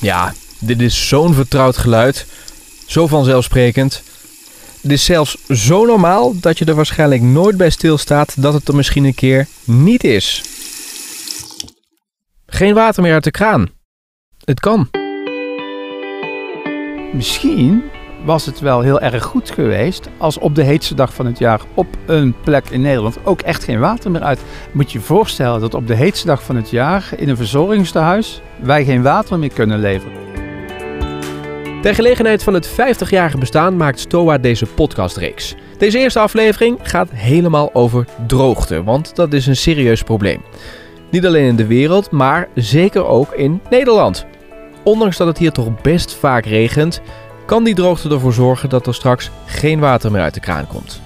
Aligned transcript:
Ja, 0.00 0.34
dit 0.58 0.80
is 0.80 1.08
zo'n 1.08 1.34
vertrouwd 1.34 1.76
geluid. 1.76 2.26
Zo 2.86 3.06
vanzelfsprekend. 3.06 4.02
Het 4.80 4.92
is 4.92 5.04
zelfs 5.04 5.36
zo 5.48 5.84
normaal 5.84 6.40
dat 6.40 6.58
je 6.58 6.64
er 6.64 6.74
waarschijnlijk 6.74 7.22
nooit 7.22 7.56
bij 7.56 7.70
stilstaat 7.70 8.42
dat 8.42 8.52
het 8.52 8.68
er 8.68 8.74
misschien 8.74 9.04
een 9.04 9.14
keer 9.14 9.46
niet 9.64 10.04
is. 10.04 10.42
Geen 12.46 12.74
water 12.74 13.02
meer 13.02 13.12
uit 13.12 13.24
de 13.24 13.30
kraan. 13.30 13.68
Het 14.44 14.60
kan. 14.60 14.90
Misschien 17.12 17.82
was 18.28 18.46
het 18.46 18.60
wel 18.60 18.80
heel 18.80 19.00
erg 19.00 19.24
goed 19.24 19.50
geweest 19.50 20.08
als 20.18 20.38
op 20.38 20.54
de 20.54 20.62
heetste 20.62 20.94
dag 20.94 21.14
van 21.14 21.26
het 21.26 21.38
jaar 21.38 21.60
op 21.74 21.86
een 22.06 22.34
plek 22.44 22.70
in 22.70 22.80
Nederland 22.80 23.18
ook 23.24 23.40
echt 23.40 23.64
geen 23.64 23.78
water 23.78 24.10
meer 24.10 24.22
uit. 24.22 24.40
Moet 24.72 24.92
je 24.92 24.98
je 24.98 25.04
voorstellen 25.04 25.60
dat 25.60 25.74
op 25.74 25.86
de 25.86 25.94
heetste 25.94 26.26
dag 26.26 26.42
van 26.42 26.56
het 26.56 26.70
jaar 26.70 27.10
in 27.16 27.28
een 27.28 27.36
verzorgingstehuis 27.36 28.40
wij 28.62 28.84
geen 28.84 29.02
water 29.02 29.38
meer 29.38 29.52
kunnen 29.52 29.78
leveren. 29.78 30.16
Ter 31.82 31.94
gelegenheid 31.94 32.42
van 32.42 32.54
het 32.54 32.70
50-jarige 32.70 33.38
bestaan 33.38 33.76
maakt 33.76 34.00
STOA 34.00 34.38
deze 34.38 34.66
podcastreeks. 34.66 35.54
Deze 35.78 35.98
eerste 35.98 36.18
aflevering 36.18 36.78
gaat 36.82 37.10
helemaal 37.10 37.74
over 37.74 38.06
droogte, 38.26 38.82
want 38.84 39.16
dat 39.16 39.32
is 39.32 39.46
een 39.46 39.56
serieus 39.56 40.02
probleem. 40.02 40.42
Niet 41.10 41.26
alleen 41.26 41.46
in 41.46 41.56
de 41.56 41.66
wereld, 41.66 42.10
maar 42.10 42.48
zeker 42.54 43.06
ook 43.06 43.32
in 43.32 43.60
Nederland. 43.70 44.26
Ondanks 44.84 45.16
dat 45.16 45.26
het 45.26 45.38
hier 45.38 45.52
toch 45.52 45.80
best 45.80 46.14
vaak 46.14 46.44
regent, 46.44 47.00
kan 47.48 47.64
die 47.64 47.74
droogte 47.74 48.10
ervoor 48.10 48.32
zorgen 48.32 48.68
dat 48.68 48.86
er 48.86 48.94
straks 48.94 49.30
geen 49.46 49.80
water 49.80 50.10
meer 50.10 50.20
uit 50.20 50.34
de 50.34 50.40
kraan 50.40 50.66
komt. 50.66 51.00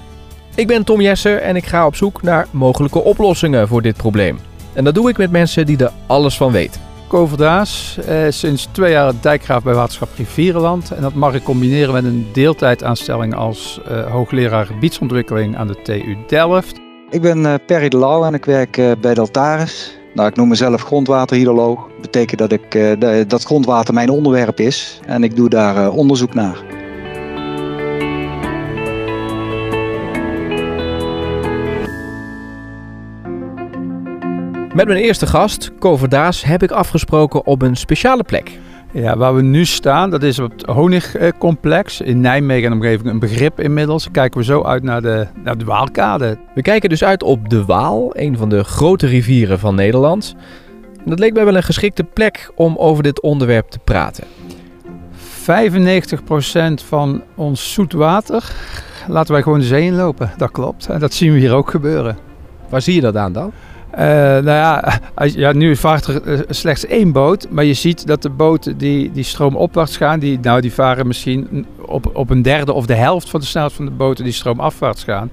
Ik 0.55 0.67
ben 0.67 0.85
Tom 0.85 1.01
Jesser 1.01 1.39
en 1.39 1.57
ik 1.57 1.67
ga 1.67 1.87
op 1.87 1.97
zoek 1.97 2.23
naar 2.23 2.47
mogelijke 2.51 3.03
oplossingen 3.03 3.69
voor 3.69 3.83
dit 3.83 3.97
probleem. 3.97 4.39
En 4.73 4.85
dat 4.85 4.95
doe 4.95 5.09
ik 5.09 5.17
met 5.17 5.31
mensen 5.31 5.67
die 5.67 5.77
er 5.77 5.93
alles 6.07 6.37
van 6.37 6.53
weten. 6.53 6.81
Koverdaas, 7.09 7.99
eh, 8.07 8.17
sinds 8.29 8.69
twee 8.73 8.91
jaar 8.91 9.13
dijkgraaf 9.21 9.63
bij 9.63 9.75
Waterschap 9.75 10.09
Rivierenland. 10.17 10.91
En 10.91 11.03
dat 11.03 11.15
mag 11.15 11.35
ik 11.35 11.43
combineren 11.43 11.93
met 11.93 12.05
een 12.05 12.29
deeltijdaanstelling 12.33 13.35
als 13.35 13.81
eh, 13.87 14.11
hoogleraar 14.11 14.67
gebiedsontwikkeling 14.67 15.57
aan 15.57 15.67
de 15.67 15.83
TU 15.83 16.17
Delft. 16.27 16.81
Ik 17.11 17.21
ben 17.21 17.39
uh, 17.39 17.55
Perry 17.67 17.89
de 17.89 17.99
Lauw 17.99 18.25
en 18.25 18.35
ik 18.35 18.45
werk 18.45 18.77
uh, 18.77 18.93
bij 19.01 19.15
Deltaris. 19.15 20.02
Nou, 20.15 20.29
ik 20.29 20.37
noem 20.37 20.49
mezelf 20.49 20.83
grondwaterhydroloog. 20.83 21.87
Dat 21.89 22.01
betekent 22.01 22.39
dat, 22.39 22.53
ik, 22.53 22.75
uh, 22.75 23.23
dat 23.27 23.43
grondwater 23.43 23.95
mijn 23.95 24.11
onderwerp 24.11 24.61
is 24.61 25.01
en 25.07 25.25
ik 25.25 25.37
doe 25.37 25.49
daar 25.49 25.91
onderzoek 25.91 26.35
naar. 26.35 26.81
Met 34.75 34.87
mijn 34.87 34.99
eerste 34.99 35.27
gast, 35.27 35.71
Koverdaas, 35.79 36.43
heb 36.45 36.63
ik 36.63 36.71
afgesproken 36.71 37.47
op 37.47 37.63
een 37.63 37.77
speciale 37.77 38.23
plek. 38.23 38.59
Ja, 38.95 39.17
waar 39.17 39.35
we 39.35 39.43
nu 39.43 39.65
staan, 39.65 40.11
dat 40.11 40.23
is 40.23 40.39
op 40.39 40.51
het 40.51 40.67
Honigcomplex 40.67 42.01
in 42.01 42.21
Nijmegen 42.21 42.67
en 42.67 42.73
omgeving 42.73 43.09
een 43.09 43.19
begrip 43.19 43.61
inmiddels. 43.61 44.11
Kijken 44.11 44.39
we 44.39 44.45
zo 44.45 44.63
uit 44.63 44.83
naar 44.83 45.03
de, 45.03 45.27
naar 45.45 45.59
de 45.59 45.65
Waalkade. 45.65 46.39
We 46.55 46.63
kijken 46.63 46.89
dus 46.89 47.05
uit 47.05 47.23
op 47.23 47.49
de 47.49 47.65
Waal, 47.65 48.17
een 48.17 48.37
van 48.37 48.49
de 48.49 48.65
grote 48.65 49.07
rivieren 49.07 49.59
van 49.59 49.75
Nederland. 49.75 50.35
En 50.99 51.11
dat 51.11 51.19
leek 51.19 51.33
mij 51.33 51.45
wel 51.45 51.57
een 51.57 51.63
geschikte 51.63 52.05
plek 52.05 52.51
om 52.55 52.77
over 52.77 53.03
dit 53.03 53.21
onderwerp 53.21 53.69
te 53.69 53.79
praten. 53.79 54.25
95% 54.25 54.29
van 56.87 57.23
ons 57.35 57.73
zoetwater 57.73 58.53
laten 59.09 59.33
wij 59.33 59.43
gewoon 59.43 59.59
de 59.59 59.65
zee 59.65 59.85
inlopen. 59.85 60.31
Dat 60.37 60.51
klopt. 60.51 61.01
Dat 61.01 61.15
zien 61.15 61.33
we 61.33 61.39
hier 61.39 61.55
ook 61.55 61.71
gebeuren. 61.71 62.19
Waar 62.69 62.83
zie 62.83 62.95
je 62.95 63.01
dat 63.01 63.17
aan 63.17 63.33
dan? 63.33 63.53
Uh, 63.95 63.99
nou 63.99 64.45
ja, 64.45 65.01
ja, 65.25 65.53
nu 65.53 65.77
vaart 65.77 66.07
er 66.07 66.45
slechts 66.49 66.87
één 66.87 67.13
boot. 67.13 67.47
Maar 67.51 67.65
je 67.65 67.75
ziet 67.75 68.07
dat 68.07 68.23
de 68.23 68.31
boten 68.31 68.79
die, 68.79 69.11
die 69.13 69.25
stroomopwaarts 69.25 69.97
gaan, 69.97 70.19
die, 70.19 70.39
nou, 70.43 70.61
die 70.61 70.73
varen 70.73 71.07
misschien 71.07 71.67
op, 71.87 72.11
op 72.17 72.31
een 72.31 72.43
derde 72.43 72.73
of 72.73 72.87
de 72.87 72.95
helft 72.95 73.31
van 73.31 73.41
de 73.41 73.47
snelheid 73.47 73.75
van 73.75 73.85
de 73.85 73.91
boten 73.91 74.25
die 74.25 74.33
stroomafwaarts 74.33 75.05
gaan. 75.05 75.31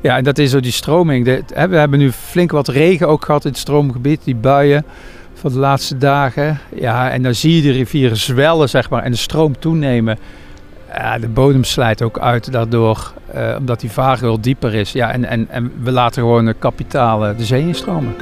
Ja, 0.00 0.16
en 0.16 0.24
dat 0.24 0.38
is 0.38 0.50
zo 0.50 0.60
die 0.60 0.72
stroming. 0.72 1.24
We 1.24 1.76
hebben 1.76 1.98
nu 1.98 2.12
flink 2.12 2.50
wat 2.50 2.68
regen 2.68 3.08
ook 3.08 3.24
gehad 3.24 3.44
in 3.44 3.50
het 3.50 3.58
stroomgebied, 3.58 4.20
die 4.24 4.36
buien 4.36 4.84
van 5.34 5.52
de 5.52 5.58
laatste 5.58 5.96
dagen. 5.96 6.58
Ja, 6.74 7.10
en 7.10 7.22
dan 7.22 7.34
zie 7.34 7.56
je 7.56 7.62
de 7.62 7.70
rivieren 7.70 8.16
zwellen, 8.16 8.68
zeg 8.68 8.90
maar, 8.90 9.02
en 9.02 9.10
de 9.10 9.16
stroom 9.16 9.58
toenemen. 9.58 10.18
Ja, 10.94 11.18
de 11.18 11.28
bodem 11.28 11.64
slijt 11.64 12.02
ook 12.02 12.18
uit 12.18 12.52
daardoor, 12.52 13.12
uh, 13.34 13.54
omdat 13.58 13.80
die 13.80 13.90
vaart 13.90 14.20
wel 14.20 14.40
dieper 14.40 14.74
is. 14.74 14.92
Ja, 14.92 15.12
en, 15.12 15.24
en, 15.24 15.46
en 15.50 15.72
we 15.82 15.90
laten 15.90 16.22
gewoon 16.22 16.44
de 16.44 16.54
kapitalen 16.54 17.36
de 17.36 17.44
zee 17.44 17.60
instromen. 17.60 18.14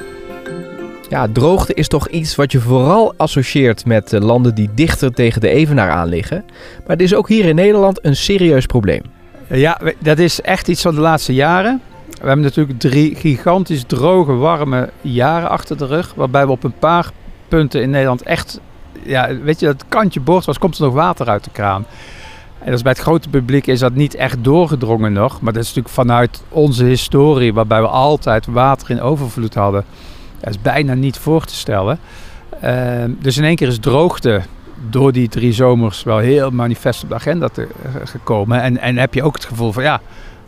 Ja, 1.09 1.29
droogte 1.33 1.75
is 1.75 1.89
toch 1.89 2.09
iets 2.09 2.35
wat 2.35 2.53
je 2.53 2.61
vooral 2.61 3.15
associeert 3.17 3.87
met 3.87 4.13
landen 4.13 4.55
die 4.55 4.71
dichter 4.75 5.13
tegen 5.13 5.41
de 5.41 5.49
evenaar 5.49 5.91
aan 5.91 6.09
liggen. 6.09 6.45
Maar 6.77 6.97
het 6.97 7.01
is 7.01 7.15
ook 7.15 7.29
hier 7.29 7.45
in 7.45 7.55
Nederland 7.55 8.05
een 8.05 8.17
serieus 8.17 8.67
probleem. 8.67 9.03
Ja, 9.49 9.81
dat 9.99 10.19
is 10.19 10.41
echt 10.41 10.69
iets 10.69 10.83
van 10.83 10.95
de 10.95 11.01
laatste 11.01 11.35
jaren. 11.35 11.81
We 12.21 12.27
hebben 12.27 12.45
natuurlijk 12.45 12.79
drie 12.79 13.15
gigantisch 13.15 13.85
droge, 13.87 14.33
warme 14.33 14.91
jaren 15.01 15.49
achter 15.49 15.79
de 15.79 15.87
rug. 15.87 16.15
Waarbij 16.15 16.47
we 16.47 16.53
op 16.53 16.65
een 16.65 16.79
paar 16.79 17.11
punten 17.49 17.83
in 17.83 17.91
Nederland 17.91 18.23
echt, 18.23 18.61
ja, 19.03 19.37
weet 19.43 19.61
je, 19.61 19.67
dat 19.67 19.85
kantje 19.89 20.21
boord 20.21 20.45
was, 20.45 20.59
komt 20.59 20.79
er 20.79 20.85
nog 20.85 20.95
water 20.95 21.29
uit 21.29 21.45
de 21.45 21.51
kraan. 21.53 21.87
En 22.65 22.71
dat 22.71 22.83
bij 22.83 22.93
het 22.93 23.01
grote 23.01 23.29
publiek 23.29 23.67
is 23.67 23.79
dat 23.79 23.95
niet 23.95 24.15
echt 24.15 24.45
doorgedrongen 24.45 25.13
nog. 25.13 25.41
Maar 25.41 25.53
dat 25.53 25.63
is 25.63 25.69
natuurlijk 25.69 25.95
vanuit 25.95 26.43
onze 26.49 26.85
historie, 26.85 27.55
waarbij 27.55 27.81
we 27.81 27.89
altijd 27.89 28.47
water 28.47 28.91
in 28.91 29.01
overvloed 29.01 29.55
hadden. 29.55 29.85
Is 30.41 30.61
bijna 30.63 30.95
niet 30.95 31.19
voor 31.19 31.45
te 31.45 31.55
stellen. 31.55 31.99
Uh, 32.65 33.05
dus 33.19 33.37
in 33.37 33.45
één 33.45 33.57
keer 33.57 33.69
is 33.69 33.79
droogte 33.79 34.43
door 34.91 35.13
die 35.13 35.29
drie 35.29 35.53
zomers 35.53 36.03
wel 36.03 36.19
heel 36.19 36.51
manifest 36.51 37.03
op 37.03 37.09
de 37.09 37.15
agenda 37.15 37.49
te, 37.49 37.61
uh, 37.61 38.01
gekomen. 38.05 38.63
En, 38.63 38.79
en 38.79 38.97
heb 38.97 39.15
je 39.15 39.23
ook 39.23 39.35
het 39.35 39.45
gevoel 39.45 39.73
van 39.73 39.83
ja, 39.83 40.01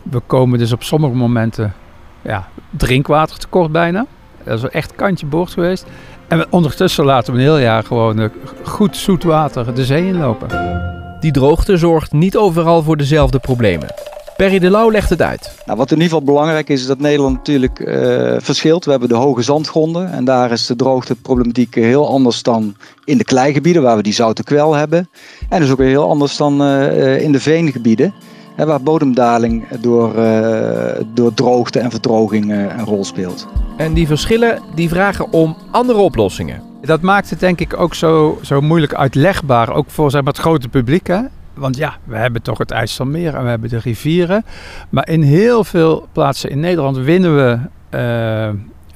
we 0.03 0.19
komen 0.19 0.59
dus 0.59 0.71
op 0.71 0.83
sommige 0.83 1.15
momenten 1.15 1.73
ja, 2.21 2.47
drinkwatertekort 2.69 3.71
bijna. 3.71 4.05
Dat 4.43 4.63
is 4.63 4.69
echt 4.69 4.95
kantje 4.95 5.25
boord 5.25 5.51
geweest. 5.51 5.85
En 6.27 6.45
ondertussen 6.49 7.05
laten 7.05 7.33
we 7.33 7.39
een 7.39 7.45
heel 7.45 7.59
jaar 7.59 7.83
gewoon 7.83 8.19
uh, 8.19 8.29
goed 8.63 8.97
zoet 8.97 9.23
water 9.23 9.73
de 9.73 9.85
zee 9.85 10.07
inlopen. 10.07 10.96
Die 11.19 11.31
droogte 11.31 11.77
zorgt 11.77 12.11
niet 12.11 12.37
overal 12.37 12.83
voor 12.83 12.97
dezelfde 12.97 13.39
problemen. 13.39 13.87
Perry 14.35 14.59
de 14.59 14.69
Lauw 14.69 14.91
legt 14.91 15.09
het 15.09 15.21
uit. 15.21 15.51
Nou, 15.65 15.77
wat 15.77 15.91
in 15.91 15.97
ieder 15.97 16.09
geval 16.09 16.25
belangrijk 16.25 16.69
is, 16.69 16.81
is 16.81 16.87
dat 16.87 16.99
Nederland 16.99 17.35
natuurlijk 17.35 17.79
uh, 17.79 18.35
verschilt. 18.37 18.85
We 18.85 18.91
hebben 18.91 19.09
de 19.09 19.15
hoge 19.15 19.41
zandgronden 19.41 20.11
en 20.11 20.25
daar 20.25 20.51
is 20.51 20.65
de 20.65 20.75
droogteproblematiek 20.75 21.75
heel 21.75 22.07
anders 22.07 22.43
dan 22.43 22.75
in 23.05 23.17
de 23.17 23.23
kleigebieden 23.23 23.81
waar 23.81 23.95
we 23.95 24.03
die 24.03 24.13
zoute 24.13 24.43
kwel 24.43 24.73
hebben. 24.73 25.09
En 25.49 25.59
dus 25.59 25.71
ook 25.71 25.77
weer 25.77 25.87
heel 25.87 26.09
anders 26.09 26.37
dan 26.37 26.61
uh, 26.61 27.21
in 27.21 27.31
de 27.31 27.39
veengebieden. 27.39 28.13
Hè, 28.55 28.65
waar 28.65 28.81
bodemdaling 28.81 29.67
door, 29.81 30.15
uh, 30.15 30.91
door 31.13 31.33
droogte 31.33 31.79
en 31.79 31.91
verdroging 31.91 32.51
een 32.51 32.85
rol 32.85 33.05
speelt. 33.05 33.47
En 33.77 33.93
die 33.93 34.07
verschillen 34.07 34.61
die 34.75 34.89
vragen 34.89 35.31
om 35.31 35.55
andere 35.71 35.99
oplossingen. 35.99 36.66
Dat 36.81 37.01
maakt 37.01 37.29
het 37.29 37.39
denk 37.39 37.59
ik 37.59 37.79
ook 37.79 37.93
zo, 37.93 38.39
zo 38.41 38.61
moeilijk 38.61 38.93
uitlegbaar, 38.93 39.69
ook 39.73 39.89
voor 39.89 40.11
zeg 40.11 40.23
het 40.23 40.37
grote 40.37 40.69
publiek. 40.69 41.07
Hè? 41.07 41.21
Want 41.53 41.77
ja, 41.77 41.95
we 42.03 42.15
hebben 42.15 42.41
toch 42.41 42.57
het 42.57 42.71
IJsselmeer 42.71 43.35
en 43.35 43.43
we 43.43 43.49
hebben 43.49 43.69
de 43.69 43.79
rivieren. 43.79 44.45
Maar 44.89 45.09
in 45.09 45.21
heel 45.21 45.63
veel 45.63 46.07
plaatsen 46.11 46.49
in 46.49 46.59
Nederland 46.59 46.97
winnen 46.97 47.35
we 47.35 47.59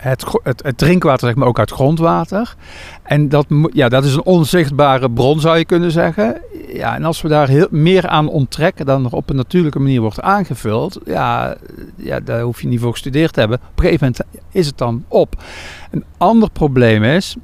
het, 0.02 0.26
het, 0.44 0.64
het, 0.64 0.78
drinkwater 0.78 1.28
zeg 1.28 1.36
maar, 1.36 1.48
ook 1.48 1.60
uit 1.60 1.72
grondwater. 1.72 2.56
En 3.04 3.30
dat, 3.30 3.46
ja, 3.74 3.90
dat 3.90 4.06
is 4.06 4.14
een 4.14 4.24
onzichtbare 4.24 5.12
bron 5.12 5.40
zou 5.40 5.58
je 5.58 5.66
kunnen 5.66 5.92
zeggen. 5.92 6.42
Ja, 6.74 6.96
en 6.96 7.04
als 7.04 7.22
we 7.22 7.28
daar 7.28 7.48
heel, 7.48 7.68
meer 7.70 8.08
aan 8.08 8.28
onttrekken 8.28 8.86
dan 8.86 9.06
er 9.06 9.12
op 9.12 9.30
een 9.30 9.36
natuurlijke 9.36 9.80
manier 9.80 10.02
wordt 10.02 10.22
aangevuld. 10.22 11.00
Ja, 11.06 11.56
ja, 11.96 12.20
daar 12.20 12.42
hoef 12.42 12.62
je 12.62 12.68
niet 12.68 12.80
voor 12.80 12.92
gestudeerd 12.92 13.34
te 13.34 13.40
hebben. 13.40 13.58
Op 13.58 13.78
een 13.80 13.84
gegeven 13.84 14.14
moment 14.18 14.44
is 14.52 14.66
het 14.66 14.78
dan 14.78 15.06
op. 15.08 15.36
Een 15.92 16.04
ander 16.18 16.50
probleem 16.52 17.04
is, 17.04 17.36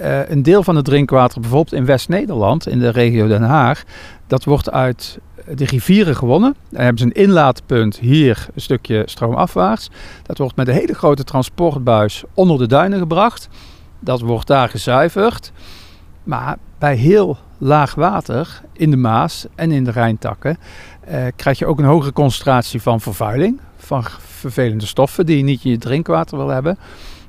uh, 0.00 0.28
een 0.28 0.42
deel 0.42 0.62
van 0.62 0.76
het 0.76 0.84
drinkwater, 0.84 1.40
bijvoorbeeld 1.40 1.72
in 1.72 1.84
West-Nederland, 1.84 2.68
in 2.68 2.78
de 2.78 2.88
regio 2.88 3.26
Den 3.26 3.42
Haag, 3.42 3.84
dat 4.26 4.44
wordt 4.44 4.70
uit 4.70 5.18
de 5.54 5.64
rivieren 5.64 6.16
gewonnen. 6.16 6.54
Dan 6.70 6.80
hebben 6.80 6.98
ze 6.98 7.04
een 7.04 7.22
inlaatpunt 7.22 7.98
hier, 7.98 8.46
een 8.54 8.60
stukje 8.60 9.02
stroomafwaarts. 9.06 9.90
Dat 10.22 10.38
wordt 10.38 10.56
met 10.56 10.68
een 10.68 10.74
hele 10.74 10.94
grote 10.94 11.24
transportbuis 11.24 12.24
onder 12.34 12.58
de 12.58 12.66
duinen 12.66 12.98
gebracht. 12.98 13.48
Dat 14.00 14.20
wordt 14.20 14.46
daar 14.46 14.68
gezuiverd. 14.68 15.52
Maar 16.22 16.56
bij 16.78 16.94
heel 16.94 17.38
laag 17.58 17.94
water 17.94 18.60
in 18.72 18.90
de 18.90 18.96
Maas 18.96 19.46
en 19.54 19.70
in 19.70 19.84
de 19.84 19.90
Rijntakken 19.90 20.56
eh, 21.00 21.26
krijg 21.36 21.58
je 21.58 21.66
ook 21.66 21.78
een 21.78 21.84
hogere 21.84 22.12
concentratie 22.12 22.82
van 22.82 23.00
vervuiling. 23.00 23.60
Van 23.76 24.04
vervelende 24.18 24.86
stoffen 24.86 25.26
die 25.26 25.36
je 25.36 25.42
niet 25.42 25.64
in 25.64 25.70
je 25.70 25.78
drinkwater 25.78 26.38
wil 26.38 26.48
hebben. 26.48 26.78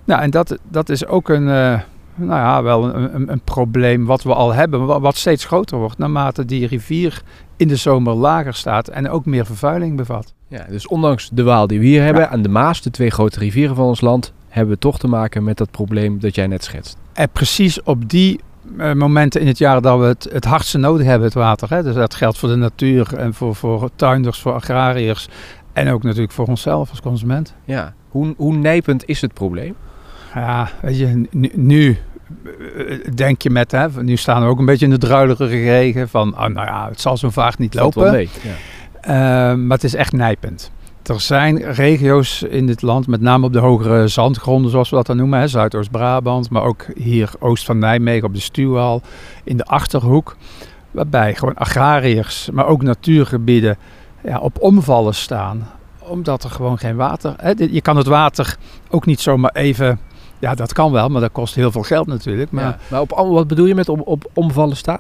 Nou, 0.03 0.21
en 0.21 0.29
dat, 0.29 0.57
dat 0.69 0.89
is 0.89 1.05
ook 1.05 1.29
een, 1.29 1.47
uh, 1.47 1.79
nou 2.15 2.39
ja, 2.39 2.63
wel 2.63 2.95
een, 2.95 3.15
een, 3.15 3.31
een, 3.31 3.41
probleem 3.41 4.05
wat 4.05 4.23
we 4.23 4.33
al 4.33 4.53
hebben, 4.53 5.01
wat 5.01 5.15
steeds 5.15 5.45
groter 5.45 5.77
wordt 5.77 5.97
naarmate 5.97 6.45
die 6.45 6.67
rivier 6.67 7.21
in 7.57 7.67
de 7.67 7.75
zomer 7.75 8.13
lager 8.13 8.53
staat 8.53 8.87
en 8.87 9.09
ook 9.09 9.25
meer 9.25 9.45
vervuiling 9.45 9.97
bevat. 9.97 10.33
Ja, 10.47 10.65
dus 10.69 10.87
ondanks 10.87 11.29
de 11.33 11.43
Waal 11.43 11.67
die 11.67 11.79
we 11.79 11.85
hier 11.85 12.03
hebben 12.03 12.29
en 12.29 12.41
de 12.41 12.49
Maas, 12.49 12.81
de 12.81 12.91
twee 12.91 13.09
grote 13.09 13.39
rivieren 13.39 13.75
van 13.75 13.85
ons 13.85 14.01
land, 14.01 14.33
hebben 14.49 14.73
we 14.73 14.79
toch 14.79 14.99
te 14.99 15.07
maken 15.07 15.43
met 15.43 15.57
dat 15.57 15.71
probleem 15.71 16.19
dat 16.19 16.35
jij 16.35 16.47
net 16.47 16.63
schetst. 16.63 16.97
En 17.13 17.29
precies 17.29 17.83
op 17.83 18.09
die 18.09 18.39
eh, 18.77 18.93
momenten 18.93 19.41
in 19.41 19.47
het 19.47 19.57
jaar 19.57 19.81
dat 19.81 19.99
we 19.99 20.05
het, 20.05 20.29
het 20.31 20.45
hardste 20.45 20.77
nodig 20.77 21.05
hebben, 21.05 21.27
het 21.27 21.33
water. 21.33 21.69
Hè? 21.69 21.83
Dus 21.83 21.95
dat 21.95 22.15
geldt 22.15 22.37
voor 22.37 22.49
de 22.49 22.55
natuur 22.55 23.15
en 23.17 23.33
voor, 23.33 23.55
voor 23.55 23.89
tuinders, 23.95 24.39
voor 24.39 24.53
agrariërs. 24.53 25.27
En 25.73 25.89
ook 25.89 26.03
natuurlijk 26.03 26.31
voor 26.31 26.47
onszelf 26.47 26.89
als 26.89 27.01
consument. 27.01 27.53
Ja. 27.65 27.93
Hoe, 28.09 28.33
hoe 28.37 28.53
nijpend 28.53 29.07
is 29.07 29.21
het 29.21 29.33
probleem? 29.33 29.75
Ja, 30.33 30.69
weet 30.81 30.97
je, 30.97 31.27
nu, 31.31 31.51
nu 31.53 31.97
eh, 32.77 32.97
denk 33.13 33.41
je 33.41 33.49
met, 33.49 33.71
hè, 33.71 34.03
nu 34.03 34.15
staan 34.15 34.41
we 34.41 34.47
ook 34.47 34.59
een 34.59 34.65
beetje 34.65 34.85
in 34.85 34.91
de 34.91 34.97
druilerige 34.97 35.55
regen 35.55 36.09
van, 36.09 36.33
oh, 36.33 36.45
nou 36.45 36.67
ja, 36.67 36.87
het 36.89 37.01
zal 37.01 37.17
zo 37.17 37.29
vaak 37.29 37.57
niet 37.57 37.73
lopen. 37.73 38.11
mee. 38.11 38.29
Ja. 38.41 38.51
Eh, 39.01 39.57
maar 39.57 39.77
het 39.77 39.83
is 39.83 39.95
echt 39.95 40.11
nijpend. 40.11 40.71
Er 41.05 41.21
zijn 41.21 41.71
regio's 41.71 42.41
in 42.41 42.67
dit 42.67 42.81
land, 42.81 43.07
met 43.07 43.21
name 43.21 43.45
op 43.45 43.53
de 43.53 43.59
hogere 43.59 44.07
zandgronden, 44.07 44.71
zoals 44.71 44.89
we 44.89 44.95
dat 44.95 45.05
dan 45.05 45.17
noemen, 45.17 45.39
hè, 45.39 45.47
Zuidoost-Brabant, 45.47 46.49
maar 46.49 46.63
ook 46.63 46.85
hier 46.95 47.31
oost 47.39 47.65
van 47.65 47.79
Nijmegen 47.79 48.27
op 48.27 48.33
de 48.33 48.39
Stuwal, 48.39 49.01
in 49.43 49.57
de 49.57 49.65
achterhoek, 49.65 50.35
waarbij 50.91 51.35
gewoon 51.35 51.55
agrariërs, 51.55 52.49
maar 52.53 52.65
ook 52.65 52.81
natuurgebieden 52.81 53.77
ja, 54.23 54.39
op 54.39 54.59
omvallen 54.59 55.15
staan, 55.15 55.69
omdat 55.99 56.43
er 56.43 56.49
gewoon 56.49 56.77
geen 56.77 56.95
water. 56.95 57.33
Hè, 57.37 57.51
je 57.57 57.81
kan 57.81 57.97
het 57.97 58.07
water 58.07 58.57
ook 58.89 59.05
niet 59.05 59.19
zomaar 59.19 59.51
even. 59.53 59.99
Ja, 60.41 60.55
dat 60.55 60.73
kan 60.73 60.91
wel, 60.91 61.09
maar 61.09 61.21
dat 61.21 61.31
kost 61.31 61.55
heel 61.55 61.71
veel 61.71 61.81
geld 61.83 62.07
natuurlijk. 62.07 62.51
Maar 62.51 62.63
Ja. 62.63 62.77
Maar 62.87 63.01
op, 63.01 63.09
wat 63.09 63.47
bedoel 63.47 63.65
je 63.65 63.75
met 63.75 63.89
op, 63.89 64.07
op 64.07 64.25
omvallen 64.33 64.77
staan? 64.77 64.99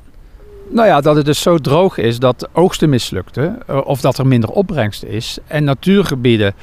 nou 0.69 0.87
ja, 0.87 1.01
dat 1.01 1.15
het 1.15 1.25
dus 1.25 1.41
zo 1.41 1.57
droog 1.57 1.97
is 1.97 2.19
dat 2.19 2.39
de 2.39 2.49
oogsten 2.53 2.89
mislukten. 2.89 3.57
eh, 3.67 3.77
Of 3.83 4.01
dat 4.01 4.17
er 4.17 4.27
minder 4.27 4.49
opbrengst 4.49 5.03
is. 5.03 5.37
En 5.47 5.63
natuurgebieden 5.63 6.53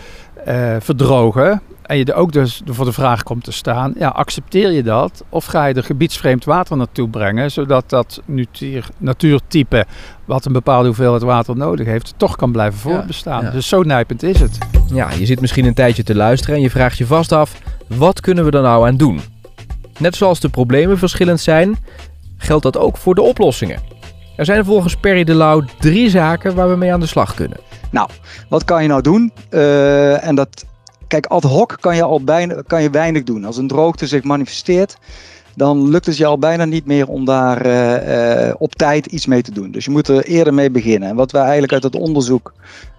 eh, 0.45 0.77
verdrogen. 0.81 1.63
En 1.83 1.97
je 1.99 2.05
er 2.05 2.15
ook 2.15 2.33
dus 2.33 2.63
voor 2.67 2.85
de 2.85 2.93
vraag 2.93 3.23
komt 3.23 3.45
te 3.45 3.53
staan. 3.53 3.93
Ja, 3.99 4.09
accepteer 4.09 4.71
je 4.71 4.83
dat? 4.83 5.25
Of 5.29 5.45
ga 5.45 5.65
je 5.67 5.75
er 5.75 5.85
gebiedsvreemd 5.85 6.45
water 6.45 6.77
naartoe 6.77 7.09
brengen. 7.09 7.51
Zodat 7.51 7.85
dat 7.91 8.21
natuur, 8.25 8.87
natuurtype 8.99 9.85
wat 10.25 10.45
een 10.45 10.53
bepaalde 10.53 10.87
hoeveelheid 10.87 11.23
water 11.23 11.57
nodig 11.57 11.87
heeft. 11.87 12.15
toch 12.17 12.37
kan 12.37 12.53
blijven 12.53 12.79
voortbestaan. 12.81 13.45
ja. 13.45 13.51
Dus 13.51 13.69
zo 13.69 13.83
nijpend 13.83 14.23
is 14.23 14.41
het. 14.41 14.59
Ja, 14.93 15.11
je 15.19 15.27
zit 15.27 15.41
misschien 15.41 15.65
een 15.65 15.75
tijdje 15.75 16.03
te 16.03 16.15
luisteren 16.15 16.57
en 16.57 16.63
je 16.63 16.71
vraagt 16.71 16.99
je 16.99 17.07
vast 17.07 17.33
af: 17.33 17.55
wat 17.89 18.21
kunnen 18.21 18.45
we 18.45 18.51
er 18.51 18.63
nou 18.63 18.87
aan 18.87 18.97
doen? 18.97 19.21
Net 19.99 20.17
zoals 20.17 20.41
de 20.41 20.49
problemen 20.49 20.99
verschillend 20.99 21.41
zijn, 21.41 21.77
geldt 22.37 22.63
dat 22.63 22.77
ook 22.77 22.97
voor 22.97 23.15
de 23.15 23.23
oplossingen. 23.23 23.81
Er 24.37 24.45
zijn 24.45 24.65
volgens 24.65 24.97
Perry 24.97 25.25
de 25.25 25.35
Lauw 25.35 25.63
drie 25.79 26.11
zaken 26.11 26.55
waar 26.55 26.69
we 26.69 26.77
mee 26.77 26.93
aan 26.93 27.01
de 27.01 27.07
slag 27.07 27.35
kunnen. 27.35 27.59
Wat 28.49 28.65
kan 28.65 28.83
je 28.83 28.89
nou 28.89 29.03
doen? 29.03 29.33
Eh, 29.51 30.27
en 30.27 30.35
dat, 30.35 30.65
kijk, 31.07 31.27
ad 31.27 31.43
hoc 31.43 31.77
kan 31.81 31.97
je 31.97 32.03
al 32.03 32.25
bijna, 32.25 32.63
kan 32.67 32.83
je 32.83 32.91
weinig 32.91 33.23
doen. 33.23 33.45
Als 33.45 33.57
een 33.57 33.69
droogte 33.69 34.07
zich 34.07 34.23
manifesteert, 34.23 34.97
dan 35.59 35.89
lukt 35.89 36.07
het 36.07 36.17
je 36.17 36.27
al 36.27 36.39
bijna 36.39 36.65
niet 36.65 36.87
meer 36.87 37.09
om 37.09 37.25
daar 37.25 37.61
eh, 37.61 38.49
eh, 38.49 38.55
op 38.59 38.75
tijd 38.75 39.07
iets 39.07 39.27
mee 39.27 39.43
te 39.43 39.53
doen. 39.53 39.71
Dus 39.71 39.85
je 39.85 39.91
moet 39.91 40.09
er 40.09 40.25
eerder 40.25 40.55
mee 40.55 40.71
beginnen. 40.71 41.09
En 41.09 41.17
wat 41.17 41.33
wij 41.33 41.43
eigenlijk 41.43 41.73
uit 41.73 41.83
het 41.83 41.95
onderzoek 41.95 42.53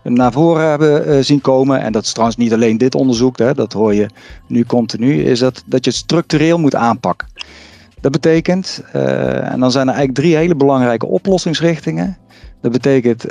naar 0.03 0.31
voren 0.31 0.69
hebben 0.69 1.05
eh, 1.05 1.17
zien 1.23 1.41
komen, 1.41 1.81
en 1.81 1.91
dat 1.91 2.03
is 2.03 2.11
trouwens 2.11 2.37
niet 2.37 2.53
alleen 2.53 2.77
dit 2.77 2.95
onderzoek, 2.95 3.37
hè, 3.37 3.53
dat 3.53 3.73
hoor 3.73 3.93
je 3.93 4.09
nu 4.47 4.65
continu, 4.65 5.23
is 5.23 5.39
dat, 5.39 5.63
dat 5.65 5.85
je 5.85 5.89
het 5.89 5.99
structureel 5.99 6.59
moet 6.59 6.75
aanpakken. 6.75 7.27
Dat 8.01 8.11
betekent, 8.11 8.83
en 8.91 9.59
dan 9.59 9.71
zijn 9.71 9.87
er 9.87 9.93
eigenlijk 9.93 10.13
drie 10.13 10.35
hele 10.35 10.55
belangrijke 10.55 11.05
oplossingsrichtingen. 11.05 12.17
Dat 12.61 12.71
betekent 12.71 13.25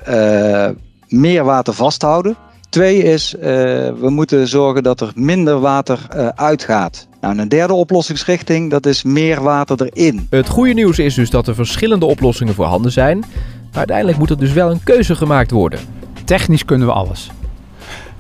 meer 1.08 1.44
water 1.44 1.74
vasthouden. 1.74 2.36
Twee 2.68 3.02
is, 3.02 3.34
eh, 3.34 3.42
we 4.00 4.10
moeten 4.10 4.48
zorgen 4.48 4.82
dat 4.82 5.00
er 5.00 5.12
minder 5.14 5.60
water 5.60 6.06
eh, 6.08 6.28
uitgaat. 6.28 7.08
Nou, 7.20 7.34
en 7.34 7.40
een 7.40 7.48
derde 7.48 7.72
oplossingsrichting, 7.72 8.70
dat 8.70 8.86
is 8.86 9.02
meer 9.02 9.42
water 9.42 9.82
erin. 9.82 10.26
Het 10.30 10.48
goede 10.48 10.72
nieuws 10.72 10.98
is 10.98 11.14
dus 11.14 11.30
dat 11.30 11.48
er 11.48 11.54
verschillende 11.54 12.06
oplossingen 12.06 12.54
voorhanden 12.54 12.92
zijn. 12.92 13.18
Maar 13.18 13.78
uiteindelijk 13.78 14.18
moet 14.18 14.30
er 14.30 14.38
dus 14.38 14.52
wel 14.52 14.70
een 14.70 14.82
keuze 14.82 15.14
gemaakt 15.14 15.50
worden. 15.50 15.80
Technisch 16.24 16.64
kunnen 16.64 16.86
we 16.86 16.92
alles. 16.92 17.30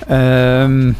Ehm, 0.06 0.92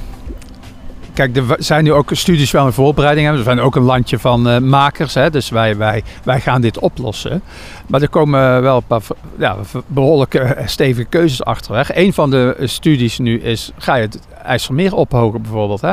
kijk, 1.19 1.37
er 1.37 1.57
zijn 1.59 1.85
nu 1.85 1.93
ook 1.93 2.11
studies 2.13 2.51
wel 2.51 2.67
in 2.67 2.73
voorbereiding. 2.73 3.27
hè. 3.27 3.37
We 3.37 3.43
zijn 3.43 3.61
ook 3.61 3.77
een 3.77 3.83
landje 3.83 4.19
van 4.19 4.49
eh, 4.49 4.59
makers, 4.59 5.15
hè, 5.15 5.31
dus 5.31 5.49
wij, 5.49 5.77
wij, 5.77 6.03
wij 6.25 6.41
gaan 6.41 6.61
dit 6.61 6.79
oplossen. 6.79 7.43
Maar 7.87 8.03
er 8.03 8.09
komen 8.09 8.63
wel 8.63 8.77
een 8.77 8.87
paar 8.87 9.03
ja, 9.39 9.57
behoorlijke 9.87 10.39
eh, 10.39 10.67
stevige 10.67 11.09
keuzes 11.09 11.45
achterweg. 11.45 11.97
Een 11.97 12.13
van 12.13 12.31
de 12.31 12.57
eh, 12.59 12.69
studies 12.69 13.19
nu 13.19 13.41
is, 13.41 13.71
ga 13.79 13.95
je 13.95 14.03
het 14.03 14.19
IJsselmeer 14.43 14.95
ophogen 14.95 15.43
bijvoorbeeld. 15.43 15.81
Hè? 15.81 15.93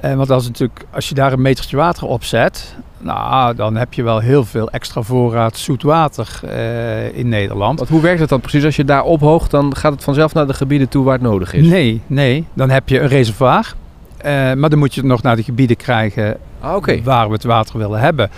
Eh, 0.00 0.14
want 0.14 0.28
dat 0.28 0.40
is 0.40 0.46
natuurlijk, 0.46 0.84
als 0.90 1.08
je 1.08 1.14
daar 1.14 1.32
een 1.32 1.42
metertje 1.42 1.76
water 1.76 2.06
op 2.06 2.24
zet, 2.24 2.76
nou, 2.98 3.54
dan 3.54 3.76
heb 3.76 3.94
je 3.94 4.02
wel 4.02 4.18
heel 4.18 4.44
veel 4.44 4.70
extra 4.70 5.02
voorraad 5.02 5.56
zoet 5.56 5.82
water 5.82 6.40
eh, 6.42 7.16
in 7.18 7.28
Nederland. 7.28 7.78
Want 7.78 7.90
hoe 7.90 8.00
werkt 8.00 8.20
het 8.20 8.28
dan 8.28 8.40
precies? 8.40 8.64
Als 8.64 8.76
je 8.76 8.84
daar 8.84 9.02
ophoogt, 9.02 9.50
dan 9.50 9.76
gaat 9.76 9.92
het 9.92 10.04
vanzelf 10.04 10.34
naar 10.34 10.46
de 10.46 10.54
gebieden 10.54 10.88
toe 10.88 11.04
waar 11.04 11.14
het 11.14 11.22
nodig 11.22 11.52
is. 11.52 11.66
Nee, 11.66 12.00
nee. 12.06 12.46
Dan 12.54 12.70
heb 12.70 12.88
je 12.88 13.00
een 13.00 13.08
reservoir. 13.08 13.74
Eh, 14.24 14.52
maar 14.52 14.70
dan 14.70 14.78
moet 14.78 14.94
je 14.94 15.00
het 15.00 15.10
nog 15.10 15.22
naar 15.22 15.36
de 15.36 15.42
gebieden 15.42 15.76
krijgen 15.76 16.36
Ah, 16.60 16.76
waar 17.02 17.26
we 17.26 17.32
het 17.32 17.44
water 17.44 17.78
willen 17.78 18.00
hebben. 18.00 18.30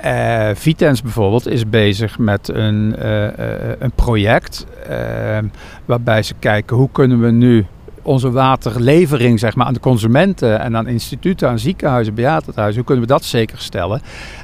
Eh 0.00 0.48
Vitens 0.54 1.02
bijvoorbeeld 1.02 1.46
is 1.46 1.68
bezig 1.68 2.18
met 2.18 2.48
een, 2.48 2.96
eh, 2.96 3.26
een 3.78 3.92
project 3.94 4.66
waarbij 5.84 6.22
ze 6.22 6.34
kijken 6.38 6.76
hoe 6.76 6.88
kunnen 6.92 7.20
we 7.20 7.30
nu 7.30 7.66
onze 8.04 8.30
waterlevering 8.30 9.38
zeg 9.38 9.54
maar, 9.54 9.66
aan 9.66 9.72
de 9.72 9.80
consumenten 9.80 10.60
en 10.60 10.76
aan 10.76 10.86
instituten, 10.86 11.48
aan 11.48 11.58
ziekenhuizen, 11.58 12.14
bejaardenhuizen, 12.14 12.76
hoe 12.76 12.84
kunnen 12.84 13.04
we 13.04 13.12
dat 13.12 13.24
zeker 13.24 13.58
stellen? 13.58 14.00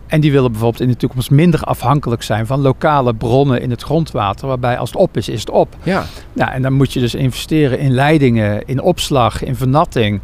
En 0.07 0.21
die 0.21 0.33
willen 0.33 0.51
bijvoorbeeld 0.51 0.83
in 0.83 0.89
de 0.89 0.97
toekomst 0.97 1.31
minder 1.31 1.61
afhankelijk 1.61 2.23
zijn 2.23 2.47
van 2.47 2.61
lokale 2.61 3.15
bronnen 3.15 3.63
in 3.63 3.71
het 3.71 3.83
grondwater, 3.83 4.49
waarbij 4.49 4.79
als 4.79 4.91
het 4.91 4.99
op 4.99 5.17
is, 5.17 5.29
is 5.29 5.41
het 5.41 5.51
op. 5.51 5.77
Ja, 5.83 6.05
Nou, 6.33 6.51
en 6.51 6.63
dan 6.63 6.73
moet 6.73 6.93
je 6.93 7.01
dus 7.01 7.15
investeren 7.15 7.79
in 7.79 7.93
leidingen, 7.93 8.67
in 8.67 8.81
opslag, 8.81 9.43
in 9.45 9.57
vernatting. 9.57 10.21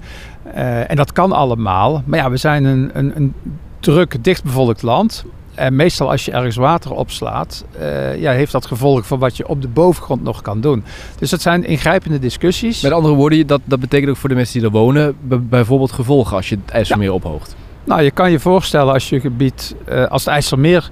Eh, 0.56 0.90
en 0.90 0.96
dat 0.96 1.12
kan 1.12 1.32
allemaal. 1.32 2.02
Maar 2.06 2.18
ja, 2.18 2.30
we 2.30 2.36
zijn 2.36 2.64
een, 2.64 2.90
een, 2.92 3.12
een 3.16 3.34
druk, 3.80 4.24
dichtbevolkt 4.24 4.82
land. 4.82 5.24
En 5.54 5.76
meestal 5.76 6.10
als 6.10 6.24
je 6.24 6.32
ergens 6.32 6.56
water 6.56 6.90
opslaat, 6.90 7.64
eh, 7.78 8.20
ja, 8.20 8.32
heeft 8.32 8.52
dat 8.52 8.66
gevolg 8.66 9.06
voor 9.06 9.18
wat 9.18 9.36
je 9.36 9.48
op 9.48 9.62
de 9.62 9.68
bovengrond 9.68 10.22
nog 10.22 10.42
kan 10.42 10.60
doen. 10.60 10.84
Dus 11.18 11.30
dat 11.30 11.40
zijn 11.40 11.64
ingrijpende 11.64 12.18
discussies. 12.18 12.82
met 12.82 12.92
andere 12.92 13.14
woorden, 13.14 13.46
dat, 13.46 13.60
dat 13.64 13.80
betekent 13.80 14.10
ook 14.10 14.16
voor 14.16 14.28
de 14.28 14.34
mensen 14.34 14.58
die 14.58 14.68
er 14.68 14.74
wonen, 14.74 15.16
bijvoorbeeld 15.48 15.92
gevolgen 15.92 16.36
als 16.36 16.48
je 16.48 16.58
het 16.64 16.74
IJsselmeer 16.74 17.12
ophoogt. 17.12 17.56
Nou, 17.84 18.02
je 18.02 18.10
kan 18.10 18.30
je 18.30 18.38
voorstellen 18.40 18.92
als 18.92 19.08
je 19.08 19.20
gebied, 19.20 19.74
eh, 19.84 20.06
als 20.06 20.24
het 20.24 20.34
IJsselmeer, 20.34 20.90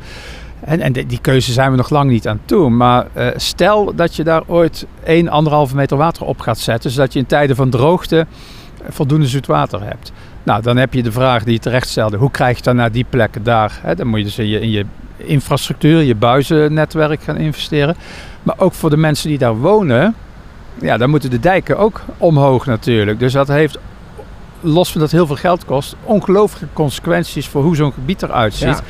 en, 0.60 0.80
en 0.80 0.92
die 0.92 1.06
die 1.06 1.20
keuze 1.20 1.52
zijn 1.52 1.70
we 1.70 1.76
nog 1.76 1.90
lang 1.90 2.10
niet 2.10 2.28
aan 2.28 2.40
toe, 2.44 2.70
maar 2.70 3.06
stel 3.36 3.94
dat 3.94 4.16
je 4.16 4.24
daar 4.24 4.42
ooit 4.46 4.86
1, 5.04 5.28
1,5 5.68 5.74
meter 5.74 5.96
water 5.96 6.24
op 6.24 6.40
gaat 6.40 6.58
zetten, 6.58 6.90
zodat 6.90 7.12
je 7.12 7.18
in 7.18 7.26
tijden 7.26 7.56
van 7.56 7.70
droogte 7.70 8.26
voldoende 8.88 9.26
zoet 9.26 9.46
water 9.46 9.82
hebt. 9.82 10.12
Nou, 10.42 10.62
dan 10.62 10.76
heb 10.76 10.94
je 10.94 11.02
de 11.02 11.12
vraag 11.12 11.44
die 11.44 11.52
je 11.52 11.58
terecht 11.58 11.88
stelde, 11.88 12.16
hoe 12.16 12.30
krijg 12.30 12.56
je 12.56 12.62
dan 12.62 12.76
naar 12.76 12.92
die 12.92 13.06
plekken 13.10 13.42
daar? 13.42 13.78
Hè? 13.82 13.94
Dan 13.94 14.06
moet 14.06 14.18
je 14.18 14.24
dus 14.24 14.38
in 14.38 14.48
je, 14.48 14.60
in 14.60 14.70
je 14.70 14.84
infrastructuur, 15.16 16.02
je 16.02 16.14
buizennetwerk 16.14 17.22
gaan 17.22 17.36
investeren. 17.36 17.96
Maar 18.42 18.54
ook 18.58 18.72
voor 18.72 18.90
de 18.90 18.96
mensen 18.96 19.28
die 19.28 19.38
daar 19.38 19.56
wonen, 19.56 20.14
ja, 20.80 20.96
dan 20.96 21.10
moeten 21.10 21.30
de 21.30 21.40
dijken 21.40 21.78
ook 21.78 22.00
omhoog 22.18 22.66
natuurlijk. 22.66 23.18
Dus 23.18 23.32
dat 23.32 23.48
heeft 23.48 23.78
los 24.60 24.92
van 24.92 25.00
dat 25.00 25.10
heel 25.10 25.26
veel 25.26 25.36
geld 25.36 25.64
kost, 25.64 25.96
ongelooflijke 26.02 26.74
consequenties 26.74 27.48
voor 27.48 27.62
hoe 27.62 27.76
zo'n 27.76 27.92
gebied 27.92 28.22
eruit 28.22 28.54
ziet. 28.54 28.68
Ja. 28.68 28.80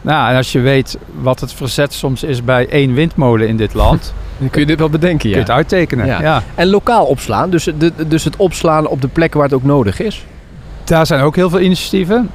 Nou, 0.00 0.30
en 0.30 0.36
als 0.36 0.52
je 0.52 0.60
weet 0.60 0.98
wat 1.20 1.40
het 1.40 1.52
verzet 1.52 1.92
soms 1.92 2.22
is 2.22 2.44
bij 2.44 2.68
één 2.68 2.94
windmolen 2.94 3.48
in 3.48 3.56
dit 3.56 3.74
land, 3.74 4.14
Dan 4.42 4.50
kun 4.50 4.60
je 4.60 4.66
dit 4.66 4.78
wel 4.78 4.90
bedenken, 4.90 5.18
kun 5.18 5.28
je 5.28 5.34
ja. 5.34 5.40
het 5.40 5.50
uittekenen. 5.50 6.06
Ja. 6.06 6.20
Ja. 6.20 6.42
En 6.54 6.68
lokaal 6.68 7.04
opslaan, 7.04 7.50
dus, 7.50 7.64
de, 7.78 7.92
dus 8.06 8.24
het 8.24 8.36
opslaan 8.36 8.86
op 8.86 9.00
de 9.00 9.08
plekken 9.08 9.38
waar 9.38 9.48
het 9.48 9.56
ook 9.56 9.64
nodig 9.64 10.00
is. 10.00 10.24
Daar 10.84 11.06
zijn 11.06 11.20
ook 11.20 11.36
heel 11.36 11.50
veel 11.50 11.60
initiatieven. 11.60 12.30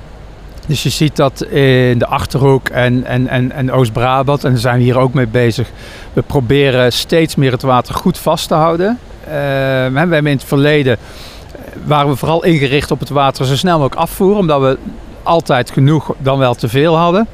Dus 0.68 0.84
je 0.84 0.90
ziet 0.90 1.16
dat 1.16 1.44
in 1.44 2.00
de 2.00 2.08
Achterhoek 2.08 2.70
en, 2.70 3.06
en, 3.06 3.28
en, 3.28 3.52
en 3.52 3.72
Oost-Brabant, 3.72 4.44
en 4.44 4.52
daar 4.52 4.60
zijn 4.60 4.78
we 4.78 4.84
hier 4.84 4.98
ook 4.98 5.14
mee 5.14 5.28
bezig. 5.28 5.70
We 6.14 6.22
proberen 6.22 6.94
steeds 6.94 7.36
meer 7.36 7.52
het 7.52 7.62
water 7.62 7.96
goed 7.96 8.18
vast 8.18 8.48
te 8.48 8.54
houden. 8.54 9.00
Eh, 9.24 9.32
we 9.32 9.98
hebben 9.98 10.26
in 10.26 10.38
het 10.38 10.44
verleden 10.44 10.98
eh, 10.98 11.60
waren 11.86 12.10
we 12.10 12.16
vooral 12.16 12.44
ingericht 12.44 12.92
op 12.92 13.00
het 13.00 13.10
water 13.10 13.46
zo 13.46 13.56
snel 13.56 13.80
mogelijk 13.80 14.02
afvoeren, 14.02 14.38
omdat 14.38 14.62
we 14.62 14.78
altijd 15.24 15.72
genoeg 15.72 16.14
dan 16.18 16.38
wel 16.38 16.56
te 16.56 16.68
veel 16.68 16.98
hadden. 16.98 17.28